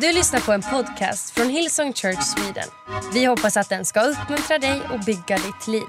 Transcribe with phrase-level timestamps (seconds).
[0.00, 2.68] Du lyssnar på en podcast från Hillsong Church Sweden.
[3.14, 5.82] Vi hoppas att den ska uppmuntra dig och bygga ditt liv.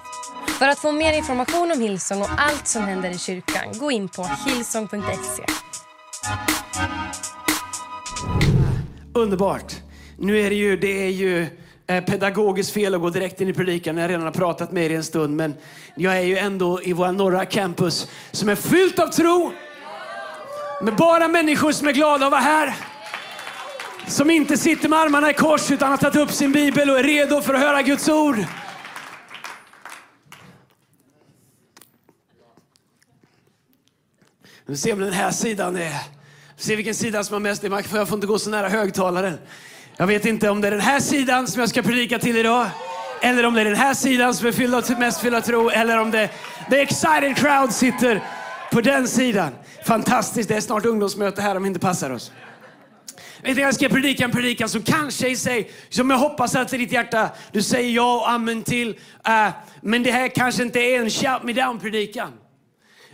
[0.59, 4.09] För att få mer information om Hillsong och allt som händer i kyrkan, gå in
[4.09, 5.43] på hillsong.se.
[9.13, 9.75] Underbart.
[10.17, 11.47] Nu är det ju, det är ju
[11.87, 14.85] eh, pedagogiskt fel att gå direkt in i predikan när jag redan har pratat med
[14.85, 15.35] er i en stund.
[15.35, 15.55] Men
[15.95, 19.51] jag är ju ändå i våra norra campus som är fyllt av tro.
[20.81, 22.75] Med bara människor som är glada att vara här.
[24.09, 27.03] Som inte sitter med armarna i kors utan har tagit upp sin bibel och är
[27.03, 28.37] redo för att höra Guds ord.
[34.65, 35.93] Nu ser vi den här sidan är.
[36.57, 39.37] Se vilken sida som har mest makt, för jag får inte gå så nära högtalaren.
[39.97, 42.67] Jag vet inte om det är den här sidan som jag ska predika till idag.
[43.21, 45.69] Eller om det är den här sidan som är fylld av, mest fylld av tro.
[45.69, 46.29] Eller om det
[46.69, 48.23] the excited crowd sitter
[48.71, 49.51] på den sidan.
[49.85, 52.31] Fantastiskt, det är snart ungdomsmöte här om vi inte passar oss.
[53.43, 56.91] Jag ska predika en predikan som kanske i sig, som jag hoppas att i ditt
[56.91, 58.89] hjärta du säger ja och amen till.
[58.89, 59.49] Uh,
[59.81, 62.33] men det här kanske inte är en shout me down predikan.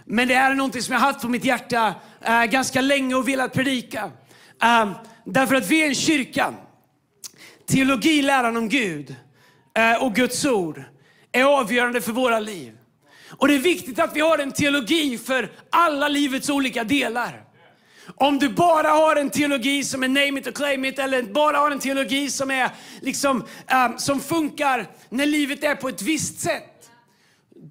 [0.06, 1.94] Men det här är någonting som jag haft på mitt hjärta
[2.30, 4.06] uh, ganska länge och velat predika.
[4.06, 4.92] Uh,
[5.26, 6.54] därför att vi är en kyrka.
[7.68, 9.16] Teologi, läran om Gud
[10.02, 10.84] och Guds ord
[11.32, 12.78] är avgörande för våra liv.
[13.30, 17.46] Och det är viktigt att vi har en teologi för alla livets olika delar.
[18.16, 21.58] Om du bara har en teologi som är name it och claim it, eller bara
[21.58, 22.70] har en teologi som, är
[23.02, 23.44] liksom,
[23.88, 26.90] um, som funkar när livet är på ett visst sätt,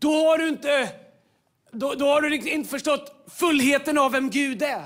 [0.01, 0.89] då har du inte,
[1.73, 4.85] då, då har du inte förstått fullheten av vem Gud är.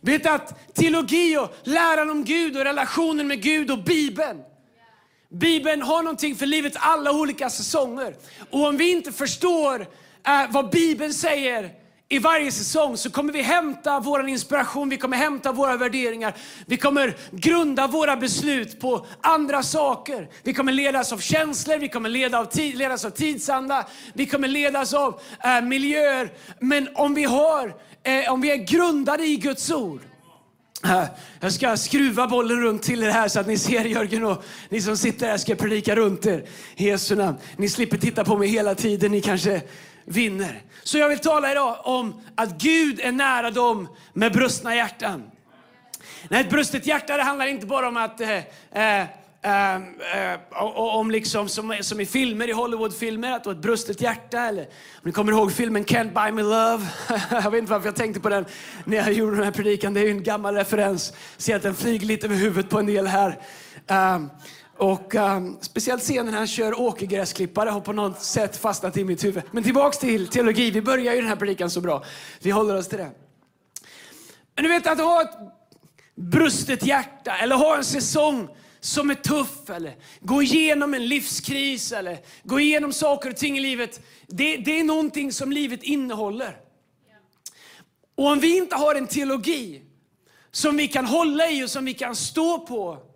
[0.00, 4.42] Vet att teologi och läran om Gud och relationen med Gud och Bibeln,
[5.30, 8.14] Bibeln har någonting för livets alla olika säsonger.
[8.50, 9.86] Och om vi inte förstår uh,
[10.50, 11.79] vad Bibeln säger
[12.12, 16.34] i varje säsong så kommer vi hämta vår inspiration, vi kommer hämta våra värderingar.
[16.66, 20.28] Vi kommer grunda våra beslut på andra saker.
[20.42, 24.48] Vi kommer ledas av känslor, vi kommer leda av tid, ledas av tidsanda, vi kommer
[24.48, 26.32] ledas av eh, miljöer.
[26.60, 30.00] Men om vi, har, eh, om vi är grundade i Guds ord,
[30.84, 31.04] eh,
[31.40, 34.80] jag ska skruva bollen runt till er här så att ni ser Jörgen och ni
[34.80, 36.44] som sitter här ska predika runt er.
[36.76, 37.36] I Jesu namn.
[37.56, 39.10] Ni slipper titta på mig hela tiden.
[39.12, 39.62] Ni kanske
[40.10, 40.62] vinner.
[40.84, 45.30] Så jag vill tala idag om att Gud är nära dem med brustna hjärtan.
[46.28, 48.38] Nej, ett brustet hjärta det handlar inte bara om att eh,
[48.72, 49.00] eh,
[49.42, 50.40] eh,
[50.76, 54.38] om liksom som, som i filmer, i Hollywoodfilmer, att du har ett brustet hjärta.
[54.40, 54.68] Eller, om
[55.02, 56.86] ni kommer ihåg filmen Can't buy me love.
[57.30, 58.44] jag vet inte varför jag tänkte på den
[58.84, 59.94] när jag gjorde den här predikan.
[59.94, 61.12] Det är en gammal referens.
[61.36, 63.38] Ser att den flyger lite över huvudet på en del här.
[63.88, 64.30] Um,
[64.80, 69.24] och um, speciellt scenen när han kör åkergräsklippare har på något sätt fastnat i mitt
[69.24, 69.42] huvud.
[69.50, 70.70] Men tillbaks till teologi.
[70.70, 72.04] Vi börjar ju den här predikan så bra.
[72.40, 73.10] Vi håller oss till det.
[74.54, 75.34] Men du vet att ha ett
[76.14, 78.48] brustet hjärta eller ha en säsong
[78.80, 83.60] som är tuff eller gå igenom en livskris eller gå igenom saker och ting i
[83.60, 84.00] livet.
[84.26, 86.56] Det, det är någonting som livet innehåller.
[88.14, 89.82] Och om vi inte har en teologi
[90.50, 93.09] som vi kan hålla i och som vi kan stå på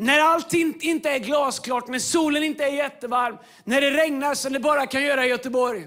[0.00, 4.60] när allt inte är glasklart, när solen inte är jättevarm, när det regnar som det
[4.60, 5.86] bara kan göra i Göteborg.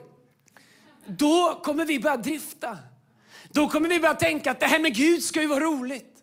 [1.05, 2.77] Då kommer vi börja drifta.
[3.49, 6.13] Då kommer vi börja tänka att det här med Gud ska ju vara roligt.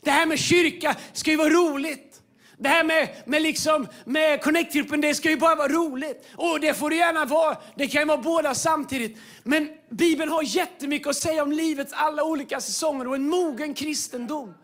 [0.00, 2.20] Det här med kyrka ska ju vara roligt.
[2.58, 6.28] Det här med, med, liksom, med Connect-gruppen, det ska ju bara vara roligt.
[6.36, 7.56] Och det får det gärna vara.
[7.76, 9.18] Det kan ju vara båda samtidigt.
[9.42, 14.54] Men Bibeln har jättemycket att säga om livets alla olika säsonger och en mogen kristendom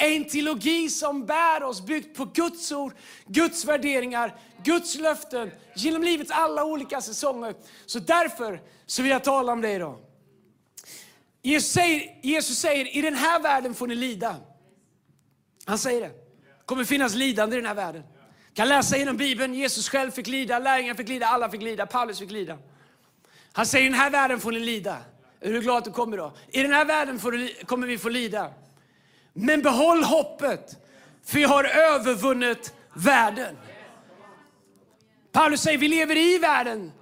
[0.00, 2.92] en teologi som bär oss, byggt på Guds ord,
[3.26, 7.54] Guds värderingar, Guds löften genom livets alla olika säsonger.
[7.86, 9.98] Så därför så vill jag tala om det idag.
[11.42, 14.36] Jesus säger, Jesus säger, i den här världen får ni lida.
[15.64, 16.08] Han säger det.
[16.08, 18.02] Det kommer finnas lidande i den här världen.
[18.54, 22.18] kan läsa genom Bibeln, Jesus själv fick lida, lärjungarna fick lida, alla fick lida, Paulus
[22.18, 22.58] fick lida.
[23.52, 24.98] Han säger, i den här världen får ni lida.
[25.40, 26.32] Är du glad att du kommer då?
[26.48, 28.52] I den här världen du, kommer vi få lida.
[29.32, 30.76] Men behåll hoppet,
[31.24, 33.56] för vi har övervunnit världen.
[35.32, 36.92] Paulus säger vi lever i världen,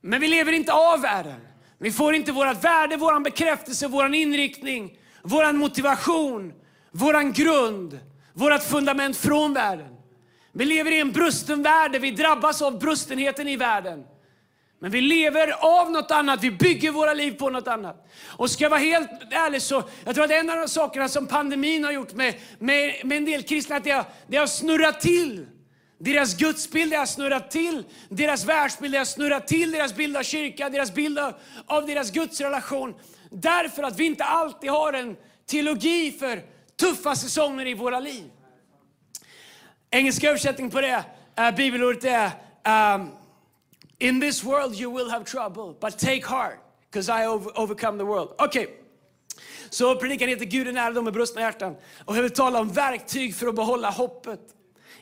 [0.00, 1.40] men vi lever inte av världen.
[1.78, 6.52] Vi får inte vårt värde, vår bekräftelse, vår inriktning, vår motivation,
[6.90, 8.00] vår grund,
[8.32, 9.96] vårt fundament från världen.
[10.52, 14.04] Vi lever i en brusten värld där vi drabbas av brustenheten i världen.
[14.82, 15.50] Men vi lever
[15.80, 18.08] av något annat, vi bygger våra liv på något annat.
[18.26, 21.26] Och ska jag vara helt ärlig så, jag tror att en av de sakerna som
[21.26, 25.00] pandemin har gjort med, med, med en del kristna, att det har, det har snurrat
[25.00, 25.46] till.
[25.98, 30.94] Deras gudsbild har snurrat till, deras världsbild har snurrat till, deras bild av kyrka, deras
[30.94, 31.34] bild av,
[31.66, 32.94] av deras gudsrelation.
[33.30, 36.42] Därför att vi inte alltid har en teologi för
[36.80, 38.30] tuffa säsonger i våra liv.
[39.90, 41.04] Engelska översättning på det,
[41.36, 42.30] äh, bibelordet är
[42.94, 43.10] um,
[44.02, 46.58] in this world you will have trouble, but take heart,
[46.90, 48.34] because I over overcome the world.
[48.38, 48.74] Okej, okay.
[49.70, 51.76] så predikan heter Gud är nära dem med brustna hjärtan.
[52.04, 54.40] Och jag vill tala om verktyg för att behålla hoppet.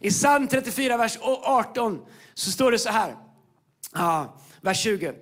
[0.01, 2.01] I psalm 34, vers 18,
[2.35, 3.17] så står det så här.
[3.95, 5.13] Ja, vers 20.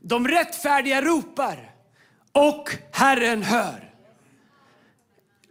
[0.00, 1.70] De rättfärdiga ropar
[2.32, 3.92] och Herren hör.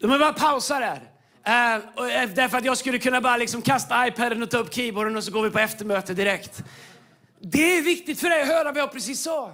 [0.01, 1.01] De är bara pausa där.
[1.47, 5.23] Uh, därför att jag skulle kunna bara liksom kasta iPaden och ta upp keyboarden och
[5.23, 6.63] så går vi på eftermöte direkt.
[7.47, 9.53] Det är viktigt för dig att höra vad jag precis sa.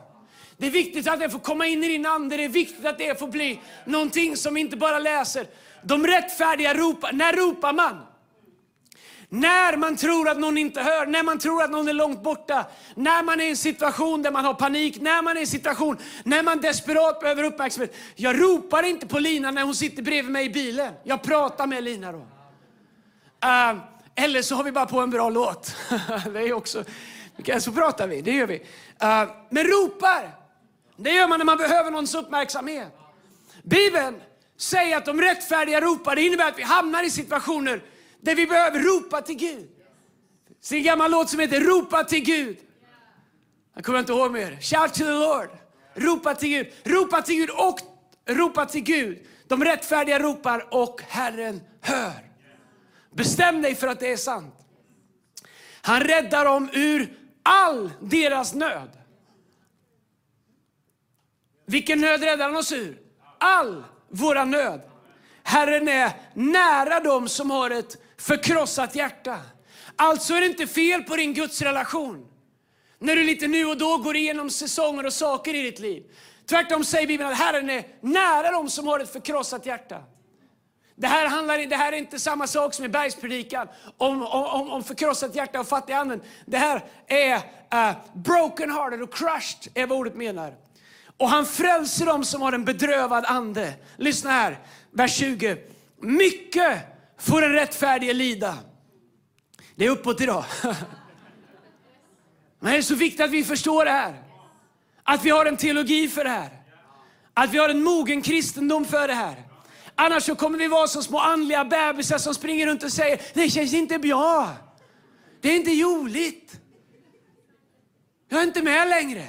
[0.58, 2.38] Det är viktigt att det får komma in i din ande.
[2.38, 5.48] Det är viktigt att det får bli någonting som inte bara läser.
[5.84, 7.12] De rättfärdiga ropar.
[7.12, 8.02] När ropar man?
[9.30, 12.66] När man tror att någon inte hör, när man tror att någon är långt borta,
[12.96, 15.48] när man är i en situation där man har panik, när man är i en
[15.48, 17.96] situation när man desperat behöver uppmärksamhet.
[18.16, 20.94] Jag ropar inte på Lina när hon sitter bredvid mig i bilen.
[21.04, 22.18] Jag pratar med Lina då.
[22.18, 23.82] Uh,
[24.16, 25.76] eller så har vi bara på en bra låt.
[26.34, 26.84] det är också,
[27.60, 28.56] så pratar vi, det gör vi.
[28.56, 30.36] Uh, men ropar,
[30.96, 32.98] det gör man när man behöver någons uppmärksamhet.
[33.64, 34.22] Bibeln
[34.58, 37.84] säger att de rättfärdiga ropar, det innebär att vi hamnar i situationer
[38.22, 39.70] där vi behöver ropa till Gud.
[40.70, 42.58] Det är en gammal låt som heter Ropa till Gud.
[43.76, 44.58] Jag kommer inte ihåg mer.
[44.62, 45.50] Shout to the Lord.
[45.94, 46.68] Ropa till Gud.
[46.84, 47.80] Ropa till Gud och
[48.26, 49.20] ropa till Gud.
[49.48, 52.32] De rättfärdiga ropar och Herren hör.
[53.16, 54.56] Bestäm dig för att det är sant.
[55.82, 58.90] Han räddar dem ur all deras nöd.
[61.66, 63.00] Vilken nöd räddar han oss ur?
[63.38, 64.82] All våra nöd.
[65.44, 69.40] Herren är nära dem som har ett förkrossat hjärta.
[69.96, 72.28] Alltså är det inte fel på din gudsrelation.
[73.00, 76.04] När du lite nu och då går igenom säsonger och saker i ditt liv.
[76.50, 80.04] Tvärtom säger Bibeln att Herren är nära dem som har ett förkrossat hjärta.
[81.02, 83.68] Det här, handlar, det här är inte samma sak som i bergspredikan
[83.98, 86.22] om, om, om förkrossat hjärta och fattig anden.
[86.46, 90.54] Det här är eh, uh, broken hearted och crushed är vad ordet menar.
[91.18, 93.74] Och han frälser dem som har en bedrövad ande.
[93.98, 94.60] Lyssna här,
[94.92, 95.58] vers 20.
[96.02, 96.80] Mycket
[97.20, 98.58] får den rättfärdige lida.
[99.76, 100.46] Det är uppåt idag.
[102.60, 104.24] Men det är så viktigt att vi förstår det här.
[105.04, 106.50] Att vi har en teologi för det här.
[107.34, 109.51] Att vi har en mogen kristendom för det här.
[110.02, 113.50] Annars så kommer vi vara som små andliga bebisar som springer runt och säger, det
[113.50, 114.54] känns inte bra.
[115.42, 116.60] Det är inte joligt.
[118.30, 119.28] Jag är inte med längre.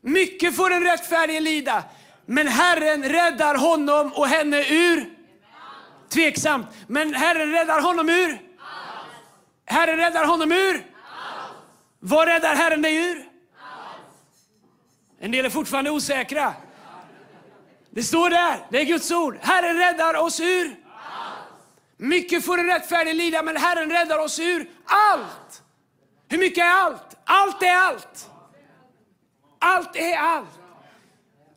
[0.00, 1.84] Mycket får den rättfärdige lida,
[2.26, 5.18] men Herren räddar honom och henne ur
[6.08, 6.66] Tveksamt.
[6.86, 8.42] Men Herren räddar honom ur?
[9.64, 10.86] Herren räddar honom ur?
[11.98, 13.28] Vad räddar Herren dig ur?
[15.20, 16.54] En del är fortfarande osäkra.
[17.94, 19.38] Det står där, det är Guds ord.
[19.40, 20.76] Herren räddar oss ur?
[21.96, 25.62] Mycket får en rättfärdig lida, men Herren räddar oss ur allt.
[26.28, 27.16] Hur mycket är allt?
[27.24, 28.30] Allt är allt.
[29.58, 30.48] Allt är allt.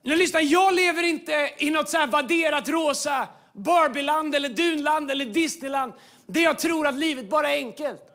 [0.03, 5.25] Nu lyssna, jag lever inte i något så här vadderat rosa Barbieland eller Dunland eller
[5.25, 5.93] Disneyland.
[6.27, 8.14] Det jag tror att livet bara är enkelt.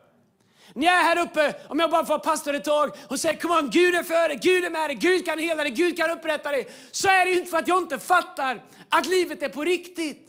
[0.73, 3.51] När jag är här uppe, om jag bara får pastor ett tag och säger kom
[3.51, 6.09] on, Gud är för dig, Gud är med dig, Gud kan hela dig, Gud kan
[6.09, 6.67] upprätta dig.
[6.91, 10.27] Så är det inte för att jag inte fattar att livet är på riktigt.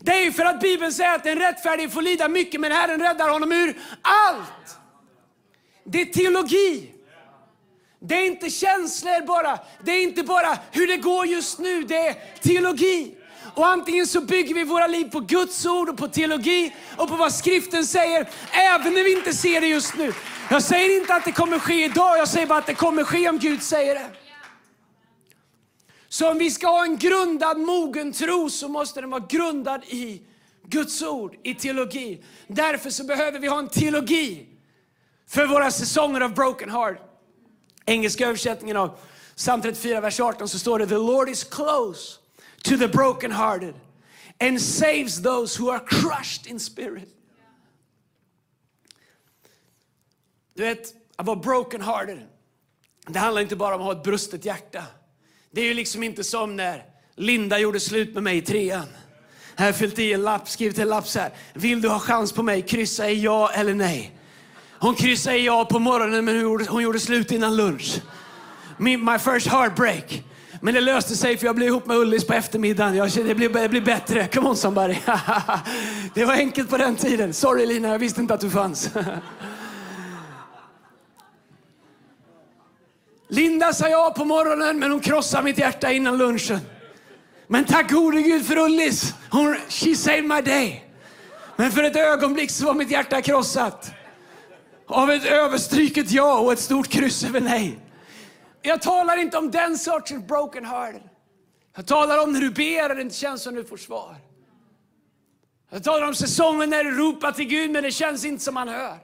[0.00, 3.00] Det är ju för att Bibeln säger att den rättfärdige får lida mycket men Herren
[3.00, 4.76] räddar honom ur allt.
[5.84, 6.92] Det är teologi.
[8.00, 9.58] Det är inte känslor bara.
[9.84, 11.82] Det är inte bara hur det går just nu.
[11.82, 13.14] Det är teologi.
[13.54, 17.16] Och antingen så bygger vi våra liv på Guds ord och på teologi och på
[17.16, 20.12] vad skriften säger, även när vi inte ser det just nu.
[20.50, 23.28] Jag säger inte att det kommer ske idag, jag säger bara att det kommer ske
[23.28, 24.06] om Gud säger det.
[26.08, 30.22] Så om vi ska ha en grundad, mogen tro så måste den vara grundad i
[30.66, 32.24] Guds ord, i teologi.
[32.46, 34.46] Därför så behöver vi ha en teologi
[35.28, 36.98] för våra säsonger av broken heart.
[37.86, 38.98] Engelska översättningen av
[39.36, 42.21] psalm 34, vers 18 så står det The Lord is close
[42.62, 43.74] to the brokenhearted
[44.40, 47.08] and saves those who are crushed in spirit.
[50.54, 52.18] Du vet, att vara brokenhearted,
[53.06, 54.84] det handlar inte bara om att ha ett brustet hjärta.
[55.50, 56.84] Det är ju liksom inte som när
[57.16, 58.86] Linda gjorde slut med mig i trean.
[59.56, 61.30] Här har fyllt i en lapp, skrivit en lapp så här.
[61.54, 62.62] Vill du ha chans på mig?
[62.62, 64.18] Kryssa i ja eller nej.
[64.78, 68.00] Hon kryssade i ja på morgonen men hon gjorde, hon gjorde slut innan lunch.
[68.78, 70.22] My, my first heartbreak.
[70.64, 72.96] Men det löste sig för jag blev ihop med Ullis på eftermiddagen.
[72.96, 74.26] Jag kände, det blir, det blir bättre.
[74.26, 74.96] Come on somebody.
[76.14, 77.32] det var enkelt på den tiden.
[77.32, 78.90] Sorry Lina, jag visste inte att du fanns.
[83.28, 86.60] Linda sa ja på morgonen, men hon krossade mitt hjärta innan lunchen.
[87.46, 89.14] Men tack gode Gud för Ullis.
[89.30, 90.84] Hon, she saved my day.
[91.56, 93.90] Men för ett ögonblick så var mitt hjärta krossat.
[94.86, 97.78] Av ett överstryket ja och ett stort kryss över nej.
[98.62, 101.02] Jag talar inte om den sortens broken heart.
[101.76, 104.16] Jag talar om när du ber och det inte känns som du får svar.
[105.70, 108.68] Jag talar om säsongen när du ropar till Gud men det känns inte som han
[108.68, 108.98] hör.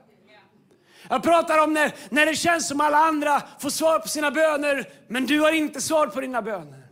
[1.09, 4.93] Jag pratar om när, när det känns som alla andra får svar på sina böner
[5.09, 6.89] men du har inte svar på dina böner.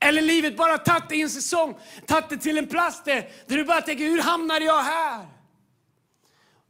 [0.00, 3.56] Eller livet bara tagit dig i en säsong, tagit dig till en plats där, där
[3.56, 5.26] du bara tänker, hur hamnade jag här?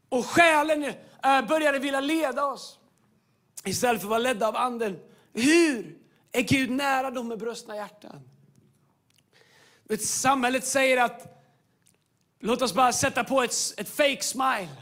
[0.09, 0.85] Och själen
[1.25, 2.78] äh, började vilja leda oss
[3.64, 4.99] istället för att vara ledda av anden.
[5.33, 5.99] Hur
[6.33, 8.21] är Gud nära dem med brustna hjärtan?
[9.88, 11.47] Vet, samhället säger att
[12.40, 14.76] låt oss bara sätta på ett, ett fake smile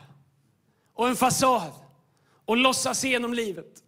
[0.95, 1.73] och en fasad
[2.45, 3.83] och låtsas igenom livet.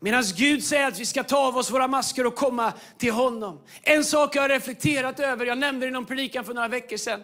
[0.00, 3.60] Medan Gud säger att vi ska ta av oss våra masker och komma till honom.
[3.82, 6.96] En sak jag har reflekterat över, jag nämnde det i någon predikan för några veckor
[6.96, 7.22] sedan.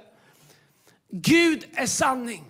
[1.10, 2.44] Gud är sanning.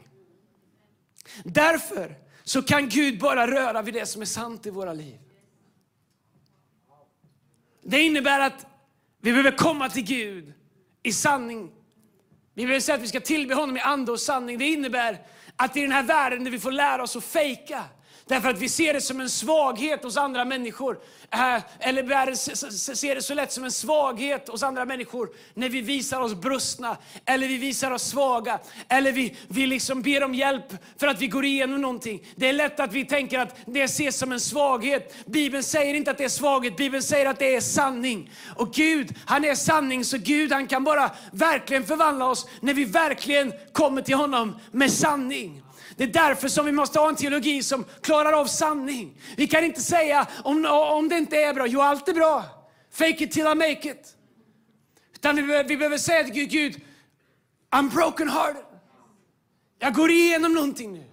[1.44, 5.18] Därför så kan Gud bara röra vid det som är sant i våra liv.
[7.82, 8.66] Det innebär att
[9.20, 10.52] vi behöver komma till Gud
[11.02, 11.72] i sanning.
[12.54, 14.58] Vi behöver säga att vi ska tillbe honom i ande och sanning.
[14.58, 17.84] Det innebär att i den här världen där vi får lära oss att fejka,
[18.26, 20.98] Därför att vi ser det som en svaghet hos andra människor.
[21.30, 22.34] Eh, eller
[22.94, 26.96] ser det så lätt som en svaghet hos andra människor när vi visar oss brustna,
[27.24, 31.26] eller vi visar oss svaga, eller vi, vi liksom ber om hjälp för att vi
[31.26, 32.26] går igenom någonting.
[32.36, 35.14] Det är lätt att vi tänker att det ses som en svaghet.
[35.26, 38.30] Bibeln säger inte att det är svaghet, Bibeln säger att det är sanning.
[38.56, 42.84] Och Gud, han är sanning, så Gud han kan bara verkligen förvandla oss när vi
[42.84, 45.62] verkligen kommer till honom med sanning.
[45.96, 49.20] Det är därför som vi måste ha en teologi som klarar av sanning.
[49.36, 52.44] Vi kan inte säga om, om det inte är bra, jo allt är bra.
[52.92, 54.16] Fake it till I make it.
[55.14, 56.80] Utan vi behöver, vi behöver säga till Gud, Gud,
[57.70, 58.64] I'm broken hearted.
[59.78, 61.04] Jag går igenom någonting nu.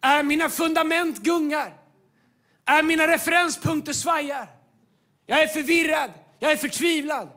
[0.00, 1.76] Är mina fundament gungar.
[2.64, 4.46] Är mina referenspunkter svajar.
[5.26, 7.28] Jag är förvirrad, jag är förtvivlad.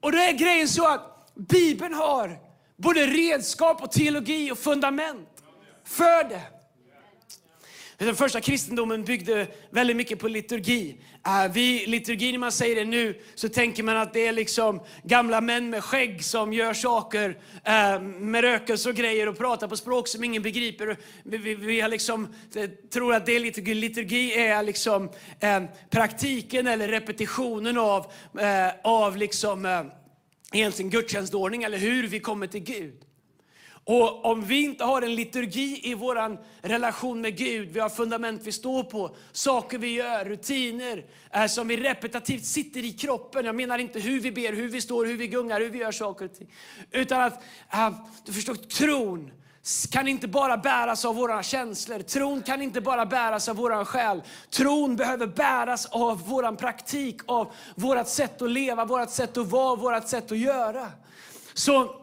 [0.00, 2.38] Och då är grejen så att Bibeln har
[2.76, 5.37] både redskap och teologi och fundament
[5.88, 6.42] för det.
[7.98, 10.96] Den första kristendomen byggde väldigt mycket på liturgi.
[11.26, 14.80] Äh, vi, liturgi, när man säger det nu, så tänker man att det är liksom
[15.02, 19.76] gamla män med skägg som gör saker äh, med rökelse och grejer och pratar på
[19.76, 20.96] språk som ingen begriper.
[21.22, 23.74] Vi, vi, vi liksom, eh, tror att det är liturgi.
[23.74, 29.90] Liturgi är liksom eh, praktiken eller repetitionen av, eh, av liksom,
[30.52, 33.07] egentligen gudstjänstordning eller hur vi kommer till Gud.
[33.88, 38.42] Och om vi inte har en liturgi i vår relation med Gud, vi har fundament
[38.44, 43.44] vi står på, saker vi gör, rutiner eh, som vi repetitivt sitter i kroppen.
[43.44, 45.92] Jag menar inte hur vi ber, hur vi står, hur vi gungar, hur vi gör
[45.92, 46.48] saker och ting.
[46.90, 47.42] Utan att,
[47.72, 47.90] eh,
[48.24, 49.30] du förstår, tron
[49.90, 51.98] kan inte bara bäras av våra känslor.
[51.98, 54.22] Tron kan inte bara bäras av vår själ.
[54.50, 59.76] Tron behöver bäras av vår praktik, av vårt sätt att leva, vårt sätt att vara,
[59.76, 60.86] vårt sätt att göra.
[61.54, 61.94] Så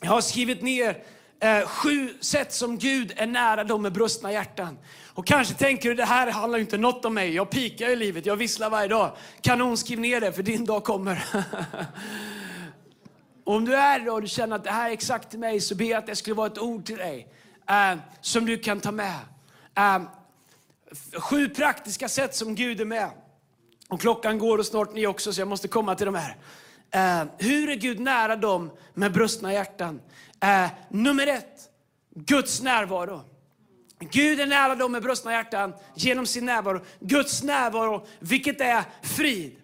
[0.00, 1.02] jag har skrivit ner
[1.40, 4.78] eh, sju sätt som Gud är nära dem med brustna hjärtan.
[5.06, 7.34] Och kanske tänker du, det här handlar inte något om mig.
[7.34, 9.12] Jag pikar i livet, jag visslar varje dag.
[9.40, 11.24] Kanon, skriv ner det för din dag kommer.
[13.44, 15.74] om du är det och du känner att det här är exakt till mig så
[15.74, 17.28] ber jag att det skulle vara ett ord till dig
[17.68, 19.18] eh, som du kan ta med.
[19.76, 20.00] Eh,
[21.20, 23.10] sju praktiska sätt som Gud är med.
[23.88, 26.36] Och klockan går och snart ni också så jag måste komma till de här.
[26.90, 30.00] Eh, hur är Gud nära dem med brustna hjärtan?
[30.42, 31.68] Eh, nummer ett,
[32.14, 33.22] Guds närvaro.
[33.98, 36.80] Gud är nära dem med brustna hjärtan genom sin närvaro.
[37.00, 39.56] Guds närvaro, vilket är frid.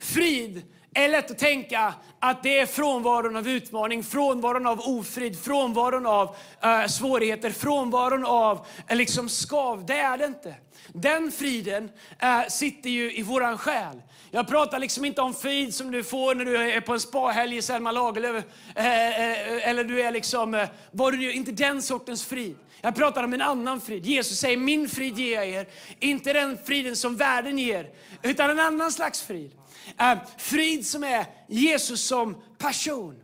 [0.00, 0.62] Frid
[0.94, 6.36] är lätt att tänka att det är frånvaron av utmaning, frånvaron av ofrid, frånvaron av
[6.64, 9.86] uh, svårigheter, frånvaron av uh, liksom skav.
[9.86, 10.54] Det är det inte.
[10.92, 14.02] Den friden äh, sitter ju i våran själ.
[14.30, 17.56] Jag pratar liksom inte om frid som du får när du är på en spahelg
[17.56, 18.44] i Selma Lagerlöf.
[18.74, 22.56] Eh, eh, eller du är liksom, vad du inte den sortens frid.
[22.80, 24.06] Jag pratar om en annan frid.
[24.06, 25.66] Jesus säger, min frid ger jag er.
[26.00, 27.90] Inte den friden som världen ger,
[28.22, 29.52] utan en annan slags frid.
[29.98, 33.14] Äh, frid som är Jesus som person.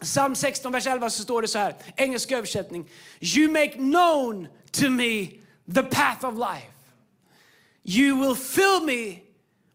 [0.00, 2.88] Psalm 16, vers 11 så står det så här, engelsk översättning.
[3.20, 5.28] You make known to me
[5.74, 6.75] the path of life.
[7.88, 9.22] You will fill me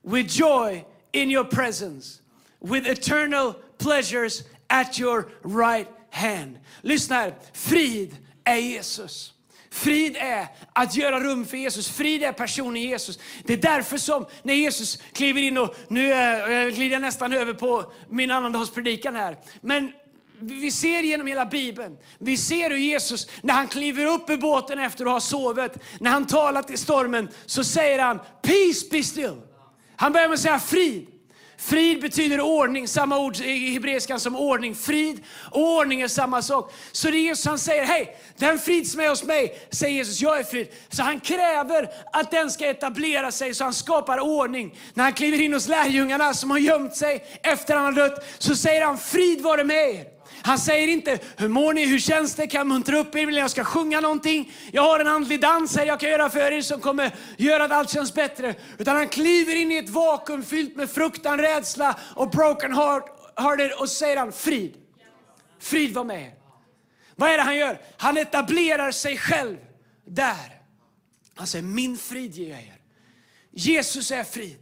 [0.03, 2.21] with joy in your presence,
[2.59, 6.59] with eternal pleasures at your right hand.
[6.81, 9.33] Lyssna här, frid är Jesus.
[9.71, 11.89] Frid är att göra rum för Jesus.
[11.89, 13.19] Frid är personen Jesus.
[13.43, 17.53] Det är därför som när Jesus kliver in, och nu äh, glider jag nästan över
[17.53, 19.37] på min annandagspredikan här.
[19.61, 19.91] Men
[20.41, 24.79] vi ser genom hela Bibeln, vi ser hur Jesus, när han kliver upp ur båten
[24.79, 29.41] efter att ha sovit, när han talar till stormen, så säger han Peace be still.
[29.95, 31.07] Han börjar med att säga frid.
[31.61, 34.75] Frid betyder ordning, samma ord i hebreiskan som ordning.
[34.75, 36.73] Frid och ordning är samma sak.
[36.91, 40.21] Så det är Jesus han säger, hej, den frid som är hos mig, säger Jesus,
[40.21, 40.67] jag är frid.
[40.89, 44.79] Så han kräver att den ska etablera sig, så han skapar ordning.
[44.93, 48.55] När han kliver in hos lärjungarna som har gömt sig efter han har dött, så
[48.55, 50.20] säger han, frid vare med er.
[50.43, 53.37] Han säger inte, hur mår ni, hur känns det, kan jag muntra upp er, vill
[53.37, 54.53] jag ska sjunga någonting?
[54.71, 57.71] Jag har en andlig dans här jag kan göra för er som kommer göra att
[57.71, 58.55] allt känns bättre.
[58.77, 63.05] Utan han kliver in i ett vakuum fyllt med fruktan, rädsla och broken heart,
[63.35, 64.73] hearted och säger han, frid.
[65.59, 66.33] Frid var med er.
[67.15, 67.81] Vad är det han gör?
[67.97, 69.57] Han etablerar sig själv
[70.05, 70.61] där.
[71.35, 72.77] Han säger, min frid ger jag er.
[73.51, 74.59] Jesus är frid.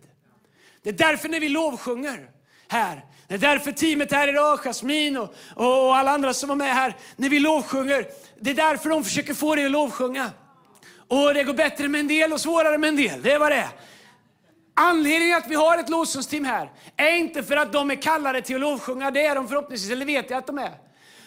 [0.83, 2.31] Det är därför när vi lovsjunger
[2.67, 6.73] här, det är därför teamet här idag, Jasmin och, och, alla andra som var med
[6.73, 8.05] här, när vi lovsjunger,
[8.39, 10.31] det är därför de försöker få dig att lovsjunga.
[11.07, 13.21] Och det går bättre med en del och svårare med en del.
[13.21, 13.69] Det är vad det är.
[14.73, 18.55] Anledningen att vi har ett lovsångsteam här är inte för att de är kallade till
[18.55, 20.73] att lovsjunga, det är de förhoppningsvis, eller vet jag att de är.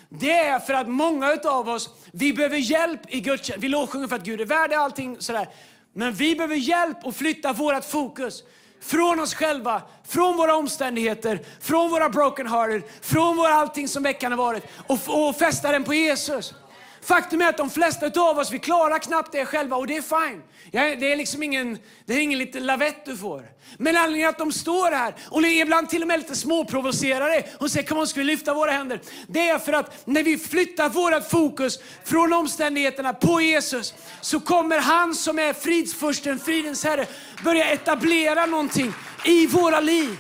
[0.09, 4.17] Det är för att många av oss, vi behöver hjälp i gudstjänsten, Vi lovsjunger för
[4.17, 5.49] att Gud är värd allting sådär.
[5.95, 8.43] Men vi behöver hjälp att flytta vårt fokus
[8.83, 14.33] från oss själva, från våra omständigheter, från våra broken hearted, från våra allting som veckan
[14.33, 16.55] har varit och, och fästa den på Jesus.
[17.03, 20.03] Faktum är att de flesta av oss, vi klarar knappt det själva och det är
[20.03, 20.43] fine.
[20.73, 23.43] Det är liksom ingen, det är ingen liten lavett du får.
[23.79, 27.87] Men anledningen att de står här och ibland till och med lite småprovocerade och säger
[27.87, 29.01] kom on ska vi lyfta våra händer.
[29.27, 34.79] Det är för att när vi flyttar vårt fokus från omständigheterna på Jesus så kommer
[34.79, 37.07] han som är fridsfursten, fridens herre,
[37.45, 38.93] börja etablera någonting
[39.25, 40.19] i våra liv.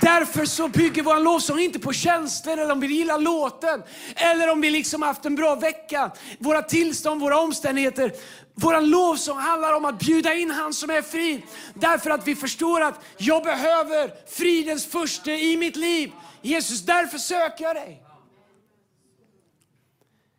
[0.00, 3.82] Därför så bygger vår lovsång inte på känslor eller om vi gillar låten
[4.16, 6.10] eller om vi liksom haft en bra vecka.
[6.38, 8.12] Våra tillstånd, våra omständigheter.
[8.54, 11.42] Vår lovsång handlar om att bjuda in han som är frid.
[11.74, 16.12] Därför att vi förstår att jag behöver fridens första i mitt liv.
[16.42, 18.02] Jesus, därför söker jag dig.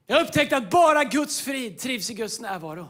[0.08, 2.90] Jag har upptäckt att bara Guds frid trivs i Guds närvaro.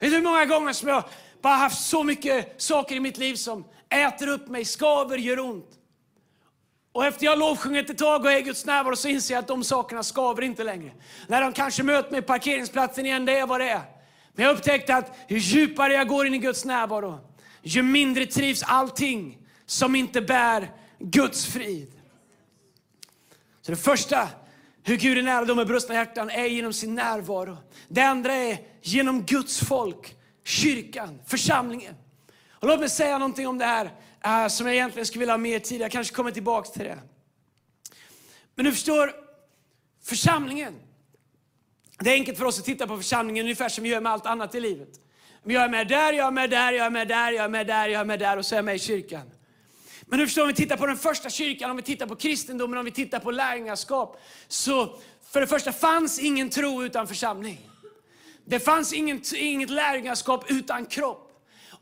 [0.00, 1.04] Vet du hur många gånger som jag
[1.42, 5.70] bara haft så mycket saker i mitt liv som äter upp mig, skaver, gör ont.
[6.92, 9.48] Och efter jag lovsjungit ett tag och är i Guds närvaro så inser jag att
[9.48, 10.92] de sakerna skaver inte längre.
[11.28, 13.82] När de kanske möter mig på parkeringsplatsen igen, det är vad det är.
[14.32, 17.18] Men jag upptäckte att ju djupare jag går in i Guds närvaro,
[17.62, 21.92] ju mindre trivs allting som inte bär Guds frid.
[23.62, 24.28] Så det första,
[24.82, 27.56] hur Gud är nära de med brustna hjärtan, är genom sin närvaro.
[27.88, 31.94] Det andra är genom Guds folk, kyrkan, församlingen.
[32.64, 33.84] Och låt mig säga någonting om det här
[34.26, 35.80] uh, som jag egentligen skulle vilja ha mer tid.
[35.80, 36.98] Jag kanske kommer tillbaka till det.
[38.54, 39.12] Men du förstår,
[40.04, 40.74] församlingen.
[41.98, 44.26] Det är enkelt för oss att titta på församlingen ungefär som vi gör med allt
[44.26, 44.88] annat i livet.
[45.44, 47.66] Jag är med där, jag är med där, jag är med där, jag är med
[47.66, 49.30] där, jag är med där och så är jag med i kyrkan.
[50.06, 52.78] Men du förstår, om vi tittar på den första kyrkan, om vi tittar på kristendomen,
[52.78, 54.22] om vi tittar på lärjungaskap.
[54.48, 54.98] Så
[55.30, 57.70] för det första fanns ingen tro utan församling.
[58.44, 61.23] Det fanns inget, inget lärjungaskap utan kropp.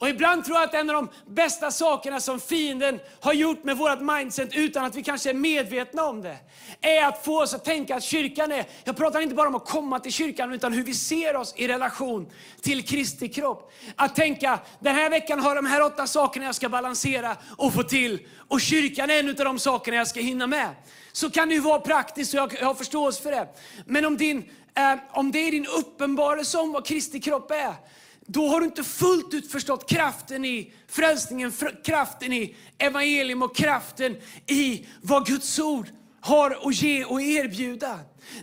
[0.03, 3.77] Och ibland tror jag att en av de bästa sakerna som fienden har gjort med
[3.77, 6.37] vårt mindset utan att vi kanske är medvetna om det,
[6.81, 9.69] är att få oss att tänka att kyrkan är, jag pratar inte bara om att
[9.69, 12.27] komma till kyrkan, utan hur vi ser oss i relation
[12.61, 13.73] till Kristi kropp.
[13.97, 17.83] Att tänka, den här veckan har de här åtta sakerna jag ska balansera och få
[17.83, 20.69] till, och kyrkan är en av de sakerna jag ska hinna med.
[21.12, 23.49] Så kan det ju vara praktiskt och jag, jag har förståelse för det.
[23.87, 27.75] Men om, din, eh, om det är din uppenbarelse om vad Kristi kropp är,
[28.27, 31.53] då har du inte fullt ut förstått kraften i frälsningen,
[31.85, 35.89] kraften i evangelium och kraften i vad Guds ord
[36.21, 37.99] har att ge och erbjuda.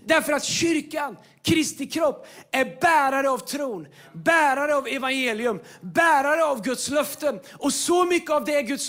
[0.06, 1.18] Därför att kyrkan,
[1.50, 7.40] Kristi kropp, är bärare av tron, bärare av evangelium, bärare av Guds löften.
[7.54, 8.80] Och så mycket av det Gud,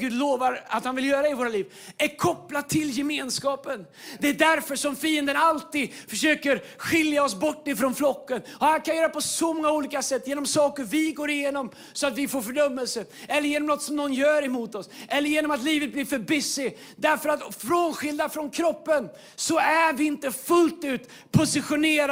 [0.00, 3.86] Gud lovar att han vill göra i våra liv är kopplat till gemenskapen.
[4.18, 8.42] Det är därför som fienden alltid försöker skilja oss bort ifrån flocken.
[8.58, 12.06] Och han kan göra på så många olika sätt, genom saker vi går igenom så
[12.06, 15.62] att vi får fördömelse, eller genom något som någon gör emot oss, eller genom att
[15.62, 16.70] livet blir för busy.
[16.96, 22.09] Därför att frånskilda från kroppen så är vi inte fullt ut positionerade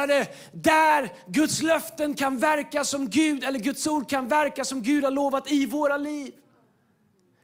[0.53, 5.11] där Guds löften kan verka som Gud, eller Guds ord kan verka som Gud har
[5.11, 6.33] lovat i våra liv.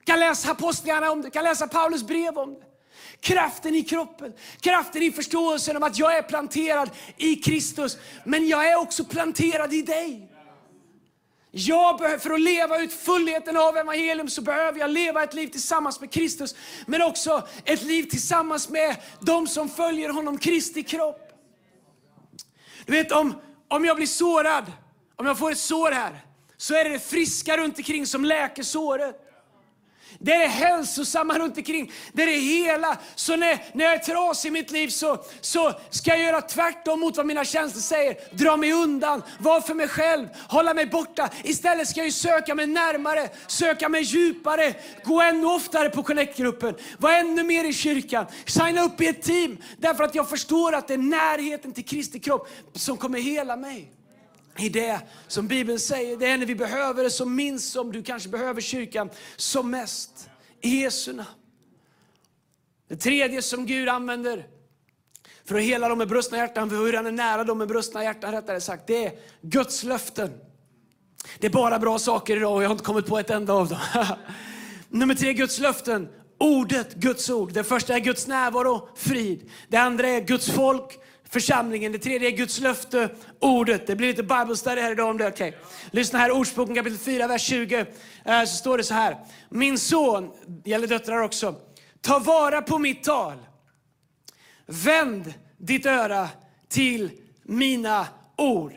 [0.05, 2.67] Kan läsa apostlarna om det, kan läsa Paulus brev om det.
[3.21, 8.71] kraften i kroppen, kraften i förståelsen om att jag är planterad i Kristus, men jag
[8.71, 10.31] är också planterad i dig.
[11.57, 15.49] Jag behöver, för att leva ut fullheten av evangelium så behöver jag leva ett liv
[15.49, 16.55] tillsammans med Kristus,
[16.87, 21.24] men också ett liv tillsammans med de som följer honom, Kristi kropp.
[22.87, 23.35] Du vet om,
[23.69, 24.73] om jag blir sårad,
[25.17, 26.21] om jag får ett sår här,
[26.57, 29.24] så är det det friska runt omkring som läker såret.
[30.19, 31.93] Det är det hälsosamma runt omkring.
[32.13, 32.99] Det är det hela.
[33.15, 37.01] Så när, när jag är trasig i mitt liv så, så ska jag göra tvärtom
[37.01, 38.37] mot vad mina känslor säger.
[38.37, 41.31] Dra mig undan, vara för mig själv, hålla mig borta.
[41.43, 44.75] Istället ska jag söka mig närmare, söka mig djupare,
[45.05, 49.59] gå ännu oftare på Connect-gruppen, vara ännu mer i kyrkan, signa upp i ett team.
[49.79, 53.91] Därför att jag förstår att det är närheten till Kristi kropp som kommer hela mig
[54.59, 56.17] i det som Bibeln säger.
[56.17, 60.31] Det är när vi behöver det som minst som du kanske behöver kyrkan som mest.
[60.61, 61.29] I Jesu namn.
[62.89, 64.47] Det tredje som Gud använder
[65.45, 68.05] för att hela dem med brustna hjärtan, för hur han är nära dem med brustna
[68.05, 70.31] hjärtan rättare sagt, det är Guds löften.
[71.39, 73.69] Det är bara bra saker idag och jag har inte kommit på ett enda av
[73.69, 73.79] dem.
[74.89, 76.09] Nummer tre, Guds löften.
[76.39, 77.53] Ordet, Guds ord.
[77.53, 79.51] Det första är Guds närvaro, frid.
[79.69, 80.99] Det andra är Guds folk,
[81.35, 81.93] församlingen.
[81.93, 83.87] Det tredje är Guds löfte, ordet.
[83.87, 85.53] Det blir lite Bible study här idag om det okay.
[85.91, 87.87] Lyssna här, Ordspråken kapitel 4, vers 20.
[88.25, 89.17] Eh, så står det så här.
[89.49, 91.55] Min son, det gäller döttrar också,
[92.01, 93.37] ta vara på mitt tal.
[94.67, 96.29] Vänd ditt öra
[96.69, 97.11] till
[97.43, 98.73] mina ord.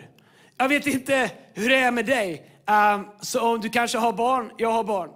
[0.58, 2.52] Jag vet inte hur det är med dig.
[2.70, 5.10] Uh, så om du kanske har barn, jag har barn.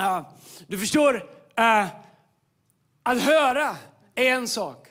[0.00, 0.28] Uh,
[0.66, 1.86] du förstår, uh,
[3.02, 3.76] att höra
[4.14, 4.88] är en sak.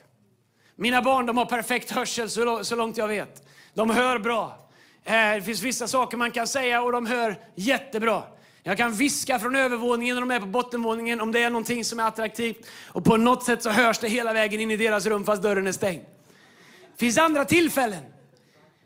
[0.80, 2.30] Mina barn de har perfekt hörsel
[2.64, 3.48] så, långt jag vet.
[3.74, 4.68] De hör bra.
[5.04, 8.22] Eh, det finns vissa saker man kan säga och de hör jättebra.
[8.62, 12.00] Jag kan viska från övervåningen när de är på bottenvåningen om det är någonting som
[12.00, 12.66] är attraktivt.
[12.86, 15.66] Och på något sätt så hörs det hela vägen in i deras rum fast dörren
[15.66, 16.04] är stängd.
[16.92, 18.02] Det finns andra tillfällen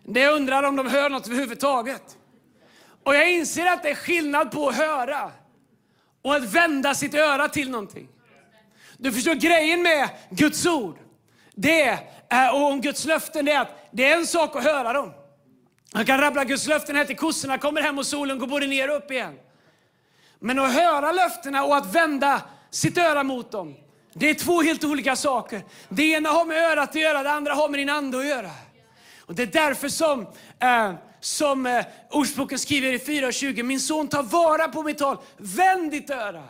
[0.05, 2.17] där jag undrar om de hör något överhuvudtaget.
[3.03, 5.31] Och jag inser att det är skillnad på att höra
[6.23, 8.09] och att vända sitt öra till någonting.
[8.99, 11.02] Du förstår grejen med Guds ord
[11.55, 14.93] det är, och om Guds löften, det är att det är en sak att höra
[14.93, 15.13] dem.
[15.95, 18.91] Man kan rabbla Guds löften här till kossorna kommer hem och solen går både ner
[18.91, 19.39] och upp igen.
[20.39, 23.75] Men att höra löftena och att vända sitt öra mot dem,
[24.15, 25.63] det är två helt olika saker.
[25.89, 28.51] Det ena har med örat att göra, det andra har med din ande att göra.
[29.21, 30.27] Och det är därför som,
[30.61, 35.91] eh, som eh, Ordspråken skriver i 4.20, min son ta vara på mitt tal, vänd
[35.91, 36.45] ditt öra.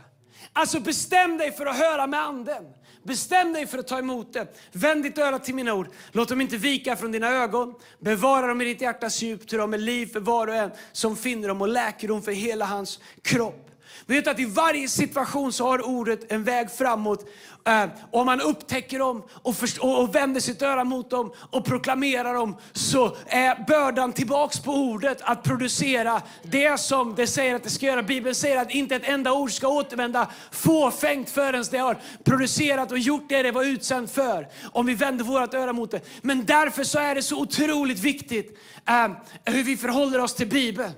[0.52, 2.64] Alltså bestäm dig för att höra med anden.
[3.02, 4.56] Bestäm dig för att ta emot det.
[4.72, 5.88] Vänd ditt öra till mina ord.
[6.12, 7.74] Låt dem inte vika från dina ögon.
[7.98, 11.16] Bevara dem i ditt hjärtas djup, till de är liv för var och en som
[11.16, 13.61] finner dem och läkedom för hela hans kropp.
[14.06, 17.28] Vet att i varje situation så har ordet en väg framåt.
[17.66, 22.56] Eh, om man upptäcker dem och, och vänder sitt öra mot dem och proklamerar dem
[22.72, 27.86] så är bördan tillbaks på ordet att producera det som det säger att det ska
[27.86, 28.02] göra.
[28.02, 32.98] Bibeln säger att inte ett enda ord ska återvända fåfängt förrän det har producerat och
[32.98, 34.48] gjort det det var utsänt för.
[34.72, 36.00] Om vi vänder vårt öra mot det.
[36.22, 39.08] Men därför så är det så otroligt viktigt eh,
[39.44, 40.92] hur vi förhåller oss till Bibeln.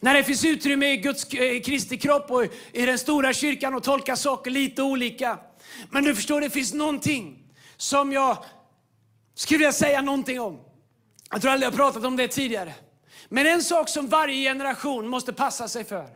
[0.00, 3.84] När det finns utrymme i Guds eh, Kristi kropp och i den stora kyrkan att
[3.84, 5.38] tolka saker lite olika.
[5.90, 7.38] Men du förstår, det finns någonting
[7.76, 8.44] som jag
[9.34, 10.60] skulle vilja säga någonting om.
[11.30, 12.74] Jag tror aldrig jag pratat om det tidigare.
[13.28, 16.08] Men en sak som varje generation måste passa sig för.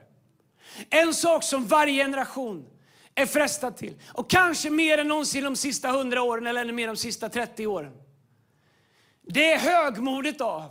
[0.90, 2.66] En sak som varje generation
[3.14, 3.94] är frestad till.
[4.08, 7.66] Och kanske mer än någonsin de sista hundra åren eller ännu mer de sista 30
[7.66, 7.92] åren.
[9.26, 10.70] Det är högmodigt av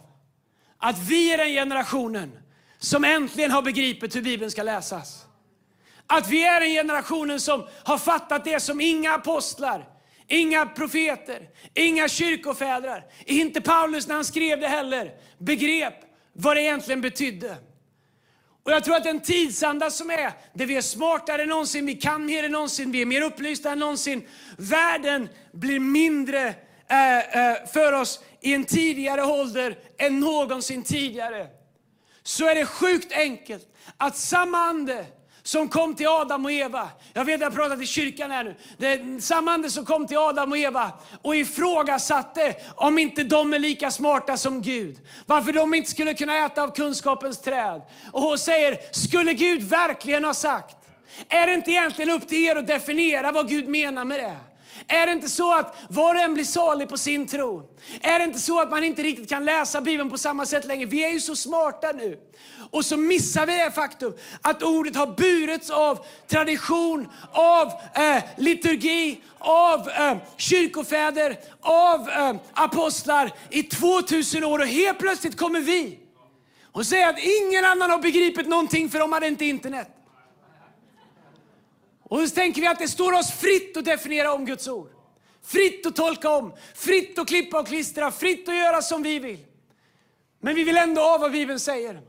[0.78, 2.32] att vi är den generationen
[2.80, 5.26] som äntligen har begripit hur Bibeln ska läsas.
[6.08, 9.88] Att vi är en generation som har fattat det som inga apostlar,
[10.28, 15.94] inga profeter, inga kyrkofädrar, inte Paulus när han skrev det heller, begrep
[16.34, 17.58] vad det egentligen betydde.
[18.64, 21.96] Och Jag tror att den tidsanda som är, där vi är smartare än någonsin, vi
[21.96, 24.28] kan mer än någonsin, vi är mer upplysta än någonsin.
[24.58, 26.54] Världen blir mindre
[26.88, 31.48] äh, äh, för oss i en tidigare ålder än någonsin tidigare
[32.26, 35.06] så är det sjukt enkelt att samma ande
[35.44, 36.90] som kom till Adam och Eva.
[37.14, 38.56] Jag vet att jag pratat i kyrkan här nu.
[38.78, 43.54] Det är samma ande som kom till Adam och Eva och ifrågasatte om inte de
[43.54, 44.98] är lika smarta som Gud.
[45.26, 47.82] Varför de inte skulle kunna äta av kunskapens träd.
[48.12, 50.78] Och hon säger, skulle Gud verkligen ha sagt?
[51.30, 54.38] Är det inte egentligen upp till er att definiera vad Gud menar med det?
[54.88, 57.70] Är det inte så att var och en blir salig på sin tro?
[58.02, 60.86] Är det inte så att man inte riktigt kan läsa Bibeln på samma sätt längre?
[60.86, 62.20] Vi är ju så smarta nu.
[62.72, 69.22] Och så missar vi det faktum att ordet har burits av tradition, av eh, liturgi,
[69.38, 74.60] av eh, kyrkofäder, av eh, apostlar i 2000 år.
[74.60, 76.00] Och helt plötsligt kommer vi
[76.72, 79.95] och säger att ingen annan har begripit någonting för de hade inte internet.
[82.10, 84.90] Och så tänker vi att det står oss fritt att definiera om Guds ord.
[85.44, 89.46] Fritt att tolka om, fritt att klippa och klistra, fritt att göra som vi vill.
[90.40, 92.02] Men vi vill ändå ha vad Bibeln säger.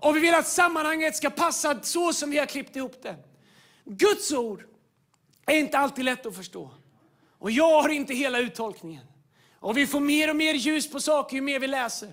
[0.00, 3.16] Och vi vill att sammanhanget ska passa så som vi har klippt ihop det.
[3.84, 4.64] Guds ord
[5.46, 6.70] är inte alltid lätt att förstå.
[7.38, 9.04] Och jag har inte hela uttolkningen.
[9.60, 12.12] Och vi får mer och mer ljus på saker ju mer vi läser.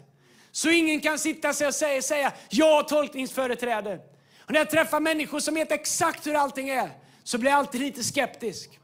[0.51, 3.99] Så ingen kan sitta sig och säga, säga jag har tolkningsföreträde.
[4.39, 7.81] Och när jag träffar människor som vet exakt hur allting är så blir jag alltid
[7.81, 8.79] lite skeptisk.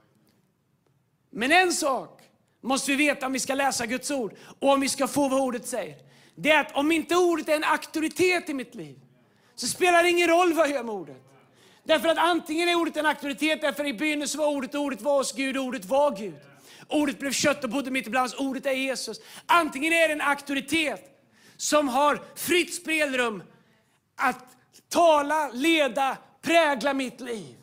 [1.30, 2.22] Men en sak
[2.62, 5.42] måste vi veta om vi ska läsa Guds ord och om vi ska få vad
[5.42, 5.98] ordet säger.
[6.36, 9.00] Det är att om inte ordet är en auktoritet i mitt liv
[9.56, 11.24] så spelar det ingen roll vad jag gör med ordet.
[11.84, 15.34] Därför att antingen är ordet en auktoritet, därför i begynnelsen var ordet, ordet var hos
[15.34, 16.36] Gud, ordet var Gud.
[16.88, 19.22] Ordet blev kött och bodde mitt ibland oss, ordet är Jesus.
[19.46, 21.22] Antingen är det en auktoritet
[21.58, 23.44] som har fritt spelrum
[24.16, 24.46] att
[24.90, 27.61] tala, leda, prägla mitt liv.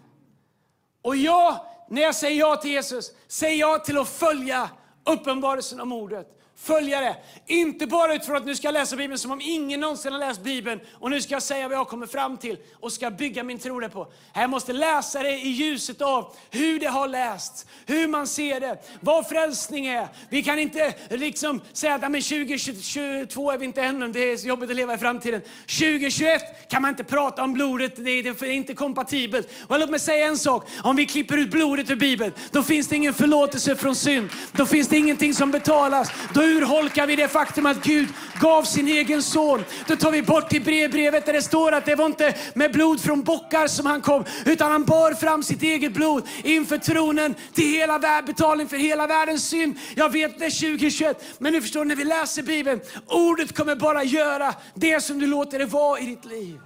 [1.09, 4.71] Och jag, när jag säger ja till Jesus, säger jag till att följa
[5.05, 6.27] uppenbarelsen om ordet
[6.61, 7.17] följare.
[7.47, 10.43] Inte bara utifrån att nu ska jag läsa Bibeln som om ingen någonsin har läst
[10.43, 13.59] Bibeln och nu ska jag säga vad jag kommer fram till och ska bygga min
[13.59, 14.13] tro på.
[14.35, 18.79] Jag måste läsa det i ljuset av hur det har lästs, hur man ser det,
[19.01, 20.09] vad frälsning är.
[20.29, 24.77] Vi kan inte liksom säga att 2022 är vi inte ännu, det är jobbigt att
[24.77, 25.41] leva i framtiden.
[25.41, 29.49] 2021 kan man inte prata om blodet, det är inte kompatibelt.
[29.67, 32.89] Och låt mig säga en sak, om vi klipper ut blodet ur Bibeln, då finns
[32.89, 34.31] det ingen förlåtelse från synd.
[34.53, 36.11] Då finns det ingenting som betalas.
[36.35, 38.09] Då urholkar vi det faktum att Gud
[38.41, 39.65] gav sin egen son.
[39.87, 43.01] Då tar vi bort till brevbrevet där det står att det var inte med blod
[43.01, 47.71] från bockar som han kom, utan han bar fram sitt eget blod inför tronen till
[47.71, 49.79] hela världen, betalning för hela världens synd.
[49.95, 54.05] Jag vet det är 2021, men nu förstår när vi läser Bibeln, ordet kommer bara
[54.05, 56.61] göra det som du låter det vara i ditt liv.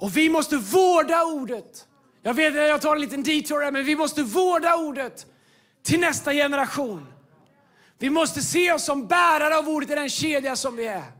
[0.00, 1.86] Och vi måste vårda ordet.
[2.22, 5.26] Jag vet att jag tar en liten detour här, men vi måste vårda ordet
[5.82, 7.06] till nästa generation.
[8.00, 11.12] Vi måste se oss som bärare av ordet i den kedja som vi är.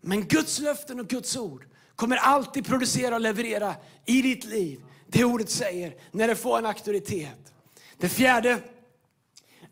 [0.00, 3.74] Men Guds löften och Guds ord kommer alltid producera och leverera
[4.06, 7.52] i ditt liv det ordet säger när det får en auktoritet.
[7.98, 8.58] Det fjärde,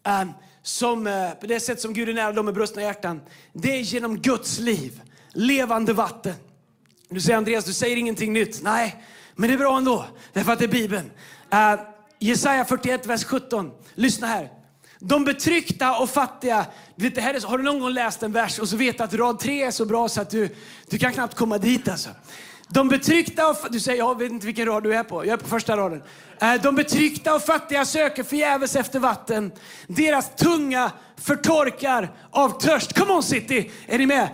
[0.04, 3.20] ehm, som, eh, på det sätt som Gud är nära dem med brustna hjärtan,
[3.52, 5.00] det är genom Guds liv,
[5.32, 6.34] levande vatten.
[7.08, 8.62] Du säger Andreas, du säger ingenting nytt.
[8.62, 9.04] Nej,
[9.34, 11.10] men det är bra ändå, därför att det är Bibeln.
[11.54, 11.80] Uh,
[12.18, 13.70] Jesaja 41, vers 17.
[13.94, 14.57] Lyssna här.
[14.98, 16.66] De betryckta och fattiga.
[16.96, 19.00] Du vet, det här är, har du någon gång läst en vers och så vet
[19.00, 20.56] att rad tre är så bra så att du,
[20.90, 22.10] du kan knappt komma dit alltså.
[22.68, 25.26] De betryckta och Du säger, jag vet inte vilken rad du är på.
[25.26, 26.02] Jag är på första raden.
[26.40, 29.52] Eh, de betryckta och fattiga söker förgäves efter vatten.
[29.86, 32.98] Deras tunga förtorkar av törst.
[32.98, 33.70] Come on city!
[33.86, 34.28] Är ni med?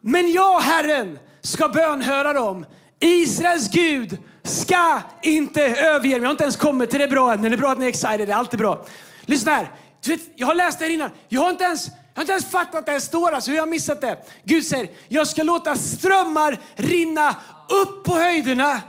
[0.00, 2.66] Men jag, Herren, ska bönhöra dem.
[3.00, 6.20] Israels Gud ska inte överge mig.
[6.20, 7.84] Jag har inte ens kommit till det bra än, men det är bra att ni
[7.84, 8.28] är excited.
[8.28, 8.84] Det är alltid bra.
[9.26, 9.70] Lyssna här.
[10.04, 11.10] Du vet, jag har läst det här innan.
[11.28, 13.32] Jag har inte ens, jag har inte ens fattat att det här står.
[13.32, 14.16] Alltså, hur har jag missat det?
[14.44, 17.36] Gud säger, jag ska låta strömmar rinna
[17.68, 18.82] upp på höjderna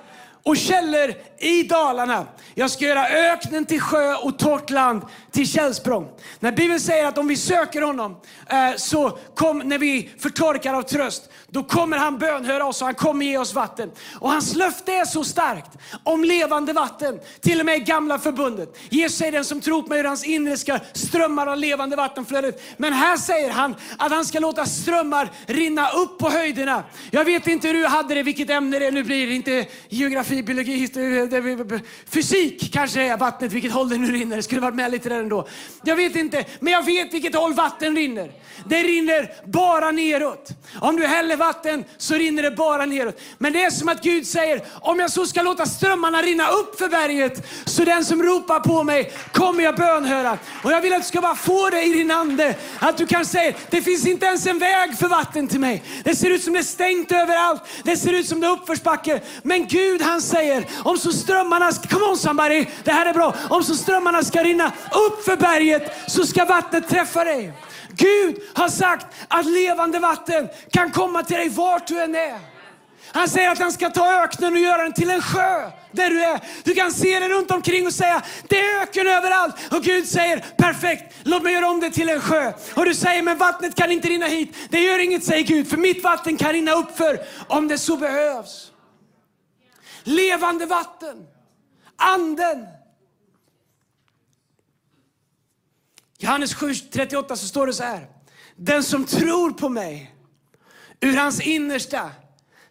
[0.43, 2.27] och källor i dalarna.
[2.55, 6.09] Jag ska göra öknen till sjö och torrt land till källsprång.
[6.39, 8.15] När Bibeln säger att om vi söker honom,
[8.49, 12.95] eh, så kom, när vi förtorkar av tröst, då kommer han bönhöra oss och han
[12.95, 13.91] kommer ge oss vatten.
[14.19, 15.71] Och hans löfte är så starkt
[16.03, 18.77] om levande vatten, till och med i gamla förbundet.
[18.89, 22.25] Jesus säger den som tror på mig ur hans inre ska strömmar av levande vatten
[22.25, 22.61] flöda ut.
[22.77, 26.83] Men här säger han att han ska låta strömmar rinna upp på höjderna.
[27.11, 29.31] Jag vet inte hur du hade det, vilket ämne det nu blir.
[29.31, 31.27] Inte geografi, biologi, historia,
[32.43, 34.41] Lik kanske är vattnet, vilket håll det nu rinner.
[34.41, 35.47] Skulle varit med lite där ändå.
[35.83, 38.31] Jag vet inte, men jag vet vilket håll vatten rinner.
[38.65, 40.49] Det rinner bara neråt.
[40.81, 43.21] Om du häller vatten så rinner det bara neråt.
[43.37, 46.77] Men det är som att Gud säger, om jag så ska låta strömmarna rinna upp
[46.77, 50.37] för berget, så den som ropar på mig kommer jag bönhöra.
[50.63, 52.55] Och jag vill att du ska bara få det i din ande.
[52.79, 55.83] Att du kan säga, det finns inte ens en väg för vatten till mig.
[56.03, 57.61] Det ser ut som det är stängt överallt.
[57.83, 59.21] Det ser ut som det är uppförsbacke.
[59.43, 63.35] Men Gud han säger, om så strömmarna, kom on somebody, det här är bra.
[63.49, 64.71] Om så strömmarna ska rinna
[65.07, 67.53] upp för berget så ska vattnet träffa dig.
[67.89, 72.39] Gud har sagt att levande vatten kan komma till dig vart du än är.
[73.11, 76.23] Han säger att han ska ta öknen och göra den till en sjö där du
[76.23, 76.39] är.
[76.63, 79.55] Du kan se den runt omkring och säga, det är öken överallt.
[79.71, 82.53] Och Gud säger, perfekt, låt mig göra om det till en sjö.
[82.75, 84.55] Och du säger, men vattnet kan inte rinna hit.
[84.69, 88.71] Det gör inget, säger Gud, för mitt vatten kan rinna uppför om det så behövs.
[90.03, 91.27] Levande vatten,
[91.97, 92.67] anden.
[96.17, 98.07] Johannes 7.38 så står det så här.
[98.55, 100.15] Den som tror på mig,
[101.01, 102.11] ur hans innersta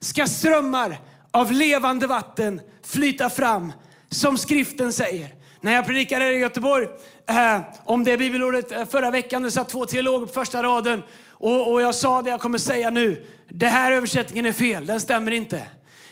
[0.00, 3.72] ska strömmar av levande vatten flyta fram,
[4.10, 5.34] som skriften säger.
[5.60, 6.88] När jag predikade i Göteborg
[7.28, 11.72] eh, om det bibelordet eh, förra veckan, det satt två teologer på första raden och,
[11.72, 13.26] och, jag sa det jag kommer säga nu.
[13.48, 15.56] Det här översättningen är fel, den stämmer inte.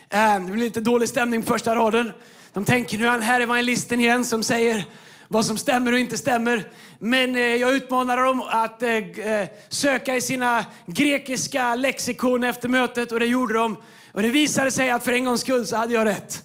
[0.09, 2.11] Eh, det blir lite dålig stämning på första raden.
[2.53, 4.85] De tänker nu är han här evangelisten igen som säger
[5.27, 6.71] vad som stämmer och inte stämmer.
[6.99, 13.11] Men eh, jag utmanar dem att eh, eh, söka i sina grekiska lexikon efter mötet
[13.11, 13.77] och det gjorde de.
[14.11, 16.43] Och det visade sig att för en gångs skull så hade jag rätt.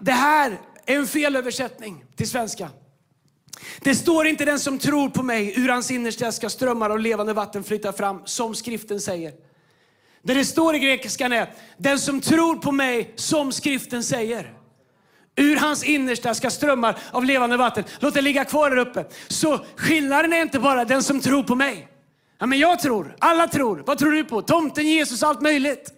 [0.00, 2.68] Det här är en felöversättning till svenska.
[3.80, 7.32] Det står inte den som tror på mig, ur hans innersta ska strömmar av levande
[7.32, 9.32] vatten flyta fram, som skriften säger.
[10.22, 14.53] Det det står i grekiskan är, den som tror på mig, som skriften säger.
[15.36, 17.84] Ur hans innersta ska strömmar av levande vatten.
[17.98, 19.04] Låt det ligga kvar där uppe.
[19.28, 21.88] Så skillnaden är inte bara den som tror på mig.
[22.38, 23.82] Ja, men jag tror, alla tror.
[23.86, 24.42] Vad tror du på?
[24.42, 25.92] Tomten, Jesus, allt möjligt.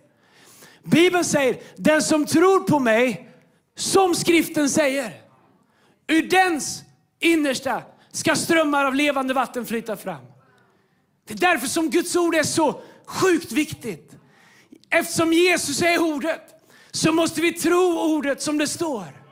[0.83, 3.29] Bibeln säger, den som tror på mig,
[3.77, 5.12] som skriften säger.
[6.07, 6.83] Ur dens
[7.20, 10.27] innersta ska strömmar av levande vatten flyta fram.
[11.29, 14.12] Det är därför som Guds ord är så sjukt viktigt.
[14.90, 16.42] Eftersom Jesus är ordet
[16.90, 19.26] så måste vi tro ordet som det står.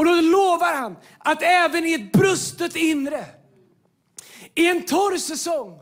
[0.00, 3.24] Och då lovar han att även i ett brustet inre,
[4.54, 5.80] i en torr säsong,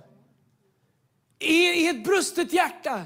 [1.39, 3.03] i ett brustet hjärta,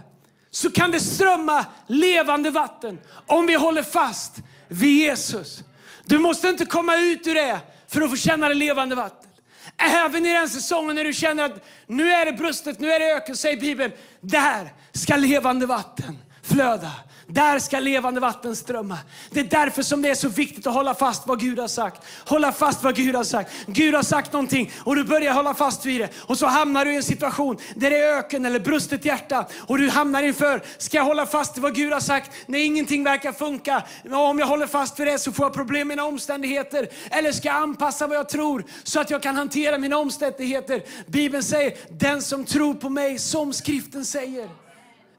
[0.51, 4.35] så kan det strömma levande vatten om vi håller fast
[4.69, 5.61] vid Jesus.
[6.05, 9.33] Du måste inte komma ut ur det för att få känna det levande vattnet.
[9.77, 13.13] Även i den säsongen när du känner att nu är det brustet, nu är det
[13.13, 16.93] öken, säger Bibeln, där ska levande vatten flöda.
[17.33, 18.99] Där ska levande vatten strömma.
[19.31, 22.05] Det är därför som det är så viktigt att hålla fast vad Gud har sagt.
[22.27, 23.53] Hålla fast vad Gud har sagt.
[23.67, 26.09] Gud har sagt någonting och du börjar hålla fast vid det.
[26.19, 29.47] Och så hamnar du i en situation där det är öken eller brustet hjärta.
[29.67, 33.05] Och du hamnar inför, ska jag hålla fast vid vad Gud har sagt när ingenting
[33.05, 33.83] verkar funka?
[34.11, 36.89] Om jag håller fast vid det så får jag problem med mina omständigheter.
[37.11, 40.83] Eller ska jag anpassa vad jag tror så att jag kan hantera mina omständigheter?
[41.07, 44.62] Bibeln säger, den som tror på mig som skriften säger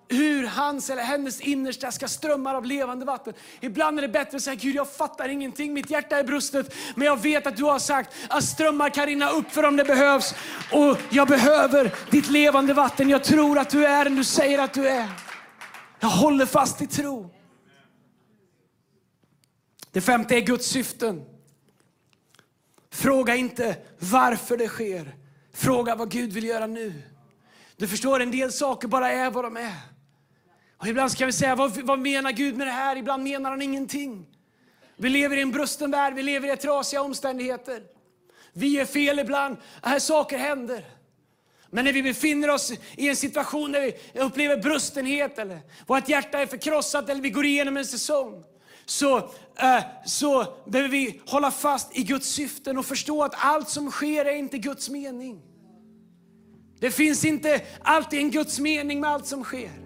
[0.07, 3.33] hur hans eller hennes innersta ska strömmar av levande vatten.
[3.61, 6.75] Ibland är det bättre att säga, Gud jag fattar ingenting, mitt hjärta är brustet.
[6.95, 9.83] Men jag vet att du har sagt att strömmar kan rinna upp för om det
[9.83, 10.35] behövs.
[10.71, 13.09] Och jag behöver ditt levande vatten.
[13.09, 15.09] Jag tror att du är den du säger att du är.
[15.99, 17.29] Jag håller fast i tro.
[19.91, 21.21] Det femte är Guds syften.
[22.91, 25.15] Fråga inte varför det sker.
[25.53, 26.93] Fråga vad Gud vill göra nu.
[27.77, 29.92] Du förstår, en del saker bara är vad de är.
[30.83, 32.95] Och ibland kan vi säga, vad, vad menar Gud med det här?
[32.95, 34.25] Ibland menar han ingenting.
[34.97, 37.83] Vi lever i en brusten värld, vi lever i trasiga omständigheter.
[38.53, 40.85] Vi är fel ibland, här saker händer.
[41.69, 46.39] Men när vi befinner oss i en situation där vi upplever brustenhet eller vårt hjärta
[46.39, 48.43] är förkrossat eller vi går igenom en säsong
[48.85, 49.17] så,
[49.55, 54.25] äh, så behöver vi hålla fast i Guds syften och förstå att allt som sker
[54.25, 55.41] är inte Guds mening.
[56.79, 59.82] Det finns inte alltid en Guds mening med allt som sker.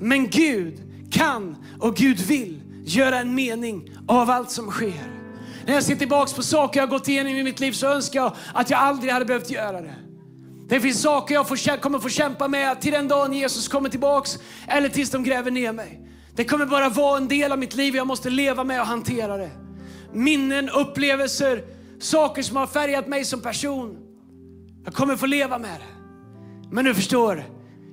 [0.00, 5.20] Men Gud kan och Gud vill göra en mening av allt som sker.
[5.66, 8.32] När jag ser tillbaka på saker jag gått igenom i mitt liv så önskar jag
[8.54, 9.94] att jag aldrig hade behövt göra det.
[10.68, 14.38] Det finns saker jag får, kommer få kämpa med till den dagen Jesus kommer tillbaks
[14.68, 16.00] eller tills de gräver ner mig.
[16.34, 18.86] Det kommer bara vara en del av mitt liv och jag måste leva med och
[18.86, 19.50] hantera det.
[20.12, 21.64] Minnen, upplevelser,
[22.00, 23.98] saker som har färgat mig som person.
[24.84, 26.08] Jag kommer få leva med det.
[26.70, 27.44] Men du förstår,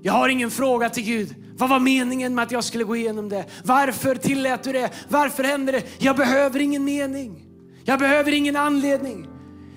[0.08, 1.36] jag har ingen fråga till Gud.
[1.58, 3.46] Vad var meningen med att jag skulle gå igenom det?
[3.63, 4.89] Varför tillät du det?
[5.10, 5.84] Varför hände det?
[5.98, 7.46] Jag behöver ingen mening.
[7.84, 9.28] Jag behöver ingen anledning.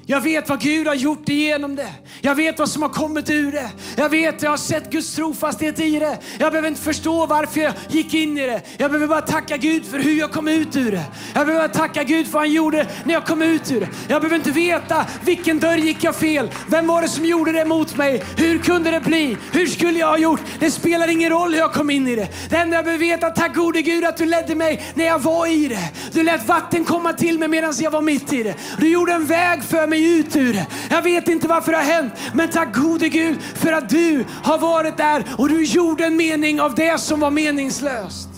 [0.07, 1.93] Jag vet vad Gud har gjort igenom det.
[2.21, 3.71] Jag vet vad som har kommit ur det.
[3.97, 6.19] Jag vet, jag har sett Guds trofasthet i det.
[6.39, 8.63] Jag behöver inte förstå varför jag gick in i det.
[8.79, 11.05] Jag behöver bara tacka Gud för hur jag kom ut ur det.
[11.35, 13.89] Jag behöver bara tacka Gud för vad han gjorde när jag kom ut ur det.
[14.09, 16.51] Jag behöver inte veta vilken dörr gick jag fel?
[16.69, 18.23] Vem var det som gjorde det mot mig?
[18.37, 19.37] Hur kunde det bli?
[19.53, 20.41] Hur skulle jag ha gjort?
[20.59, 22.29] Det spelar ingen roll hur jag kom in i det.
[22.51, 25.47] Det enda jag behöver veta, tack gode Gud att du ledde mig när jag var
[25.47, 25.91] i det.
[26.13, 28.55] Du lät vatten komma till mig medan jag var mitt i det.
[28.79, 30.65] Du gjorde en väg för mig mig ut ur.
[30.91, 34.59] Jag vet inte varför det har hänt, men tack gode Gud för att du har
[34.59, 38.29] varit där och du gjorde en mening av det som var meningslöst.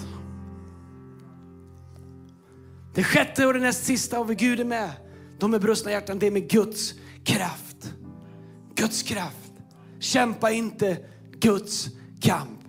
[2.94, 4.90] Det sjätte och det näst sista, och Gud är med,
[5.38, 6.94] de med brustna hjärtan, det är med Guds
[7.24, 7.92] kraft.
[8.74, 9.52] Guds kraft.
[10.00, 10.96] Kämpa inte
[11.40, 11.88] Guds
[12.20, 12.60] kamp.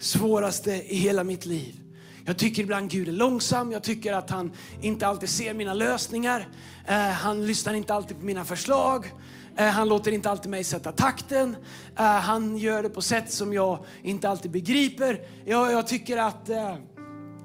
[0.00, 1.81] Svåraste i hela mitt liv
[2.24, 6.48] jag tycker ibland Gud är långsam, jag tycker att han inte alltid ser mina lösningar.
[6.86, 9.12] Eh, han lyssnar inte alltid på mina förslag.
[9.56, 11.56] Eh, han låter inte alltid mig sätta takten.
[11.98, 15.20] Eh, han gör det på sätt som jag inte alltid begriper.
[15.44, 16.74] Jag, jag tycker att eh,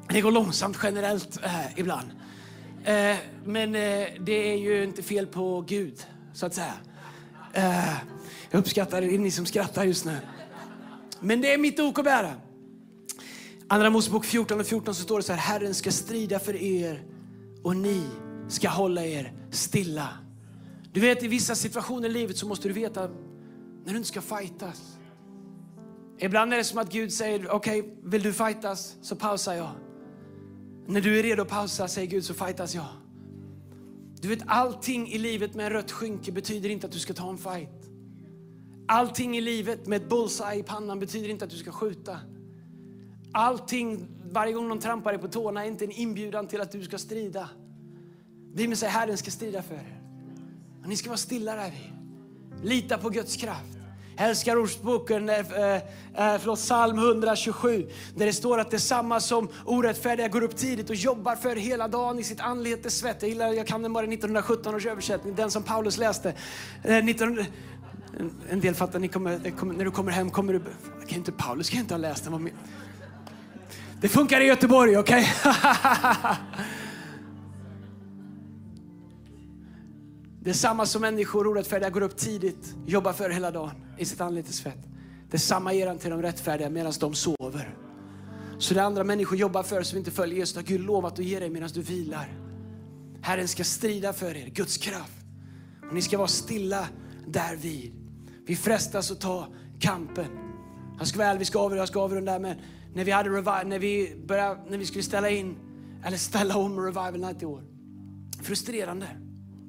[0.09, 2.07] det går långsamt generellt eh, ibland.
[2.83, 3.15] Eh,
[3.45, 3.71] men
[4.19, 6.73] det är ju inte fel på Gud, så att säga.
[8.51, 10.17] jag uppskattar ni som skrattar just nu.
[11.19, 12.33] Men det är mitt ok att bära.
[13.69, 17.03] Andra Mosebok 14 och 14 så står det så här, Herren ska strida för er
[17.63, 18.03] och ni
[18.47, 20.09] ska hålla er stilla.
[20.91, 23.07] Du vet i vissa situationer i livet så måste du veta
[23.85, 24.97] när du inte ska fightas.
[26.19, 29.71] Ibland är det som att Gud säger, okej, okay, vill du fightas så pausar jag.
[30.87, 32.87] När du är redo att pausa säger Gud så fightas jag.
[34.21, 37.29] Du vet allting i livet med en rött skynke betyder inte att du ska ta
[37.29, 37.89] en fight.
[38.87, 42.19] Allting i livet med ett bullseye i pannan betyder inte att du ska skjuta.
[43.37, 46.83] Allting, varje gång någon trampar dig på tårna är inte en inbjudan till att du
[46.83, 47.49] ska strida.
[48.53, 50.01] Bibeln säger Herren ska strida för er.
[50.81, 51.93] Och ni ska vara stilla där vid.
[52.69, 53.77] Lita på Guds kraft.
[54.17, 60.27] Jag älskar Ordspråken, äh, psalm 127, där det står att det är samma som orättfärdiga
[60.27, 63.21] går upp tidigt och jobbar för hela dagen i sitt anletes svett.
[63.21, 66.33] Jag, gillar, jag kan den bara 1917 års översättning, den som Paulus läste.
[66.83, 67.45] Äh, 19,
[68.49, 70.61] en del fattar, ni kommer, kommer, när du kommer hem kommer du...
[71.07, 72.49] Kan inte, Paulus kan inte ha läst den.
[74.01, 75.27] Det funkar i Göteborg, okej?
[75.41, 75.53] Okay?
[80.41, 84.21] Det är samma som människor orättfärdiga går upp tidigt, jobbar för hela dagen i sitt
[84.21, 84.87] anletes svett.
[85.29, 87.75] Det är samma ger han till de rättfärdiga medan de sover.
[88.57, 91.39] Så det andra människor jobbar för som inte följer Jesus har Gud lovat att ge
[91.39, 92.37] dig medan du vilar.
[93.21, 95.25] Herren ska strida för er, Guds kraft.
[95.87, 96.87] Och ni ska vara stilla
[97.27, 97.93] därvid.
[98.45, 99.47] Vi frestas att ta
[99.79, 100.27] kampen.
[100.97, 102.57] Jag ska väl, vi ska avrunda, jag ska avrunda men
[102.93, 103.29] när vi, hade
[103.63, 105.55] när, vi började, när vi skulle ställa in,
[106.05, 107.63] eller ställa om Revival Night i år.
[108.43, 109.07] Frustrerande.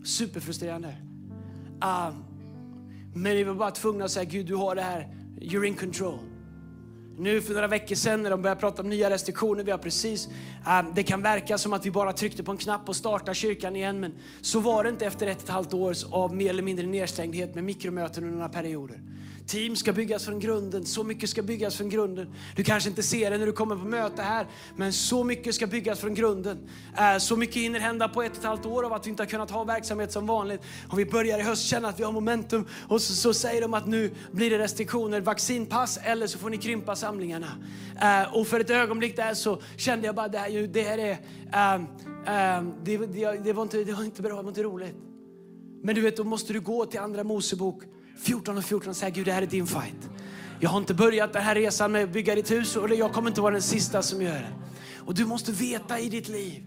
[0.04, 0.88] Superfrustrerande.
[1.84, 2.16] Uh,
[3.14, 6.18] men vi var bara tvungna att säga, Gud du har det här, you're in control.
[7.18, 10.28] Nu för några veckor sedan när de började prata om nya restriktioner, vi har precis,
[10.66, 13.76] uh, det kan verka som att vi bara tryckte på en knapp och startade kyrkan
[13.76, 16.62] igen, men så var det inte efter ett och ett halvt år av mer eller
[16.62, 19.00] mindre nedstängdhet med mikromöten under några perioder.
[19.48, 22.34] Team ska byggas från grunden, så mycket ska byggas från grunden.
[22.56, 24.46] Du kanske inte ser det när du kommer på möte här,
[24.76, 26.68] men så mycket ska byggas från grunden.
[26.98, 29.22] Eh, så mycket hinner hända på ett och ett halvt år av att vi inte
[29.22, 30.60] har kunnat ha verksamhet som vanligt.
[30.88, 33.74] Och vi börjar i höst känna att vi har momentum och så, så säger de
[33.74, 37.48] att nu blir det restriktioner, vaccinpass eller så får ni krympa samlingarna.
[38.02, 41.18] Eh, och för ett ögonblick där så kände jag bara, det här, det här är,
[41.52, 41.86] ehm,
[42.26, 44.96] ehm, det, det, det, var inte, det var inte bra, det var inte roligt.
[45.82, 47.82] Men du vet, då måste du gå till andra Mosebok
[48.18, 50.08] 14 och 14 och säga Gud det här är din fight.
[50.60, 53.28] Jag har inte börjat den här resan med att bygga ditt hus och jag kommer
[53.28, 54.52] inte vara den sista som gör det.
[54.96, 56.66] Och du måste veta i ditt liv.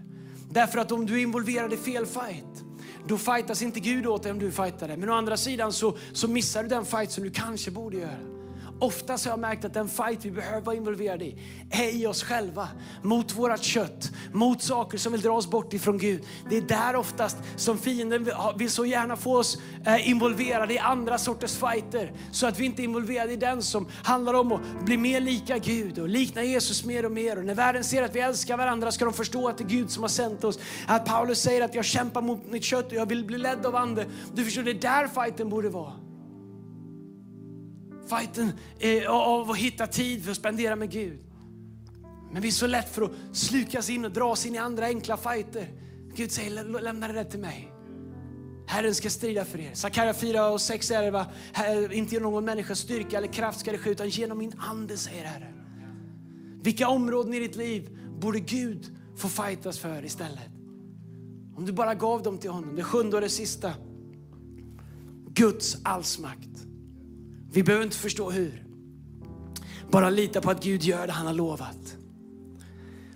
[0.49, 2.63] Därför att om du är involverad i fel fight,
[3.07, 4.97] då fightas inte Gud åt dig om du fightar det.
[4.97, 8.40] Men å andra sidan så, så missar du den fight som du kanske borde göra.
[8.81, 11.35] Oftast har jag märkt att den fight vi behöver vara involverade i
[11.69, 12.67] är i oss själva.
[13.01, 16.23] Mot vårt kött, mot saker som vill dra oss bort ifrån Gud.
[16.49, 21.17] Det är där oftast som fienden vill så gärna få oss eh, involverade i andra
[21.17, 22.13] sorters fighter.
[22.31, 25.57] Så att vi inte är involverade i den som handlar om att bli mer lika
[25.57, 27.37] Gud och likna Jesus mer och mer.
[27.37, 29.91] Och när världen ser att vi älskar varandra ska de förstå att det är Gud
[29.91, 30.59] som har sänt oss.
[30.87, 33.75] Att Paulus säger att jag kämpar mot mitt kött och jag vill bli ledd av
[33.75, 34.05] ande.
[34.33, 35.93] Du förstår, det är där fighten borde vara
[38.17, 41.19] fighten eh, av att hitta tid för att spendera med Gud.
[42.31, 45.17] Men vi är så lätt för att slukas in och dras in i andra enkla
[45.17, 45.67] fighter.
[46.15, 47.71] Gud säger, lämna det där till mig.
[48.67, 49.71] Herren ska strida för er.
[49.73, 51.25] Sakarja 4 och 6 är det va?
[51.91, 55.25] Inte genom någon människas styrka eller kraft ska det ske, utan genom min ande, säger
[55.25, 55.53] Herren.
[56.63, 60.49] Vilka områden i ditt liv borde Gud få fightas för istället?
[61.55, 62.75] Om du bara gav dem till honom.
[62.75, 63.73] Det sjunde och det sista.
[65.33, 66.70] Guds allsmakt.
[67.53, 68.63] Vi behöver inte förstå hur.
[69.91, 71.97] Bara lita på att Gud gör det han har lovat.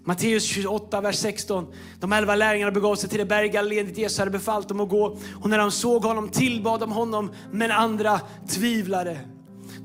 [0.04, 1.68] Matteus 28, vers 16.
[2.00, 4.90] De elva lärjungarna begav sig till det berg Galileen dit Jesus hade befallt dem att
[4.90, 5.18] gå.
[5.42, 9.20] Och när de såg honom tillbad de honom, men andra tvivlade.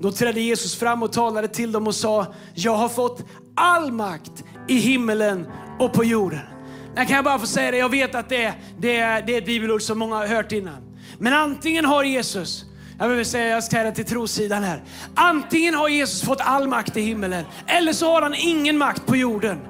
[0.01, 3.25] Då trädde Jesus fram och talade till dem och sa, jag har fått
[3.55, 5.47] all makt i himmelen
[5.79, 6.41] och på jorden.
[6.97, 8.93] Jag kan bara få säga det, jag vet att det, det,
[9.27, 10.97] det är ett bibelord som många har hört innan.
[11.19, 12.65] Men antingen har Jesus
[13.01, 14.83] jag vill säga, jag ska det till trosidan här.
[15.15, 19.17] Antingen har Jesus fått all makt i himmelen, eller så har han ingen makt på
[19.17, 19.61] jorden.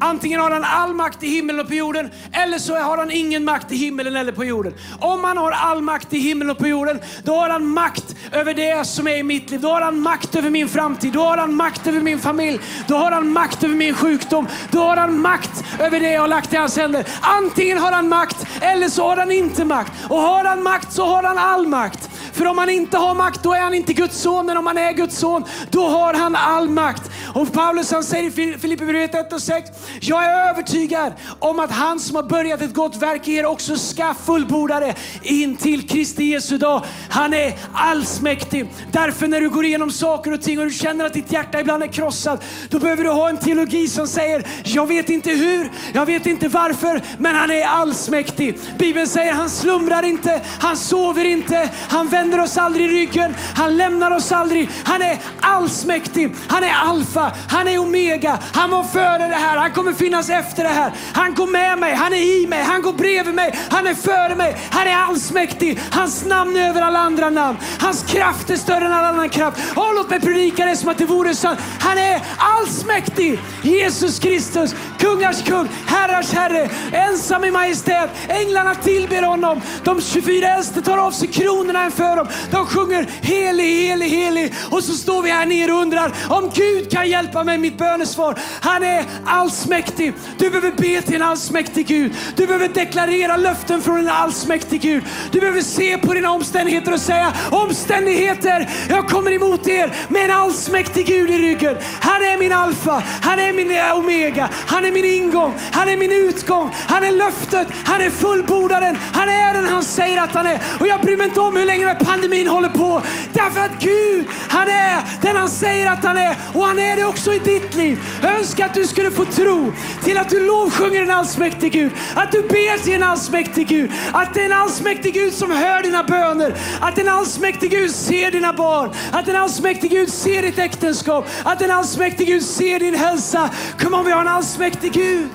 [0.00, 3.44] Antingen har han all makt i himlen och på jorden eller så har han ingen
[3.44, 4.74] makt i himlen eller på jorden.
[5.00, 8.54] Om han har all makt i himlen och på jorden, då har han makt över
[8.54, 9.60] det som är i mitt liv.
[9.60, 11.12] Då har han makt över min framtid.
[11.12, 12.60] Då har han makt över min familj.
[12.88, 14.48] Då har han makt över min sjukdom.
[14.70, 17.06] Då har han makt över det jag har lagt i hans händer.
[17.20, 19.92] Antingen har han makt eller så har han inte makt.
[20.08, 22.10] Och har han makt så har han all makt.
[22.32, 24.46] För om han inte har makt, då är han inte Guds son.
[24.46, 27.10] Men om han är Guds son, då har han all makt.
[27.34, 32.00] Och Paulus han säger i Filipperbrevet 1 och 6, jag är övertygad om att han
[32.00, 36.24] som har börjat ett gott verk i er också ska fullborda det in till Kristi
[36.24, 36.82] Jesu dag.
[37.10, 38.68] Han är allsmäktig.
[38.92, 41.82] Därför när du går igenom saker och ting och du känner att ditt hjärta ibland
[41.82, 46.06] är krossat, då behöver du ha en teologi som säger, jag vet inte hur, jag
[46.06, 48.58] vet inte varför, men han är allsmäktig.
[48.78, 53.76] Bibeln säger, han slumrar inte, han sover inte, han han vänder oss aldrig ryggen, han
[53.76, 54.68] lämnar oss aldrig.
[54.84, 59.70] Han är allsmäktig, han är alfa, han är omega, han var före det här, han
[59.72, 60.92] kommer finnas efter det här.
[61.12, 64.34] Han går med mig, han är i mig, han går bredvid mig, han är före
[64.34, 65.80] mig, han är allsmäktig.
[65.90, 67.58] Hans namn är över alla andra namn.
[67.80, 69.58] Hans kraft är större än all annan kraft.
[69.76, 71.60] Oh, låt mig predika det som att det vore sant.
[71.80, 73.38] Han är allsmäktig.
[73.62, 78.10] Jesus Kristus, kungars kung, herrars herre, ensam i majestät.
[78.28, 79.60] Änglarna tillber honom.
[79.84, 82.26] De 24 äldste tar av sig kronorna för dem.
[82.50, 84.54] De sjunger helig, helig, helig.
[84.70, 87.78] Och så står vi här nere och undrar om Gud kan hjälpa mig med mitt
[87.78, 88.38] bönesvar.
[88.60, 90.12] Han är allsmäktig.
[90.38, 92.12] Du behöver be till en allsmäktig Gud.
[92.36, 95.04] Du behöver deklarera löften från en allsmäktig Gud.
[95.30, 100.30] Du behöver se på dina omständigheter och säga omständigheter, jag kommer emot er med en
[100.30, 101.76] allsmäktig Gud i ryggen.
[102.00, 105.96] Han är min alfa, han är min eh, omega, han är min ingång, han är
[105.96, 110.46] min utgång, han är löftet, han är fullbordaren, han är den han säger att han
[110.46, 110.60] är.
[110.80, 113.02] Och jag bryr mig inte om hur länge den pandemin håller på.
[113.32, 117.04] Därför att Gud, han är den han säger att han är och han är det
[117.04, 117.98] också i ditt liv.
[118.22, 119.72] Jag önskar att du skulle få tro
[120.04, 124.34] till att du lovsjunger en allsmäktig Gud, att du ber till en allsmäktig Gud, att
[124.34, 128.52] det är en allsmäktig Gud som hör dina böner, att en allsmäktig Gud ser dina
[128.52, 133.50] barn, att en allsmäktig Gud ser ditt äktenskap, att en allsmäktig Gud ser din hälsa.
[133.78, 135.28] Kom on, vi har en allsmäktig Gud.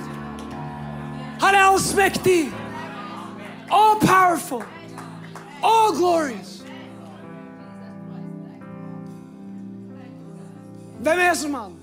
[1.39, 2.51] Han är allsmäktig,
[3.69, 4.63] all powerful,
[5.61, 6.63] all glorious.
[10.99, 11.77] Vem är som han?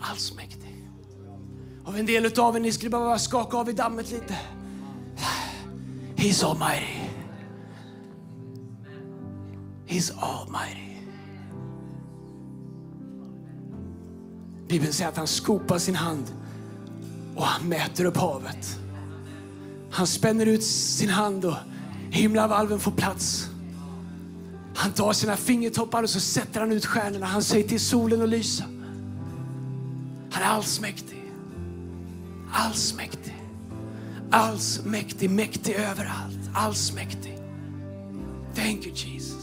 [0.00, 0.88] Allsmäktig.
[1.84, 4.38] Och en del av er, ni skulle behöva skaka av i dammet lite.
[6.16, 7.02] He's almighty.
[9.86, 10.92] He's almighty.
[14.68, 16.41] Bibeln säger att han skopar sin hand
[17.36, 18.78] och han mäter upp havet.
[19.90, 21.56] Han spänner ut sin hand och
[22.10, 23.48] himlavalven får plats.
[24.74, 27.26] Han tar sina fingertoppar och så sätter han ut stjärnorna.
[27.26, 28.64] Han säger till solen att lysa.
[30.30, 31.32] Han är allsmäktig.
[32.52, 33.36] Allsmäktig.
[34.30, 36.50] Allsmäktig, mäktig överallt.
[36.54, 37.38] Allsmäktig.
[38.54, 39.42] Thank you Jesus.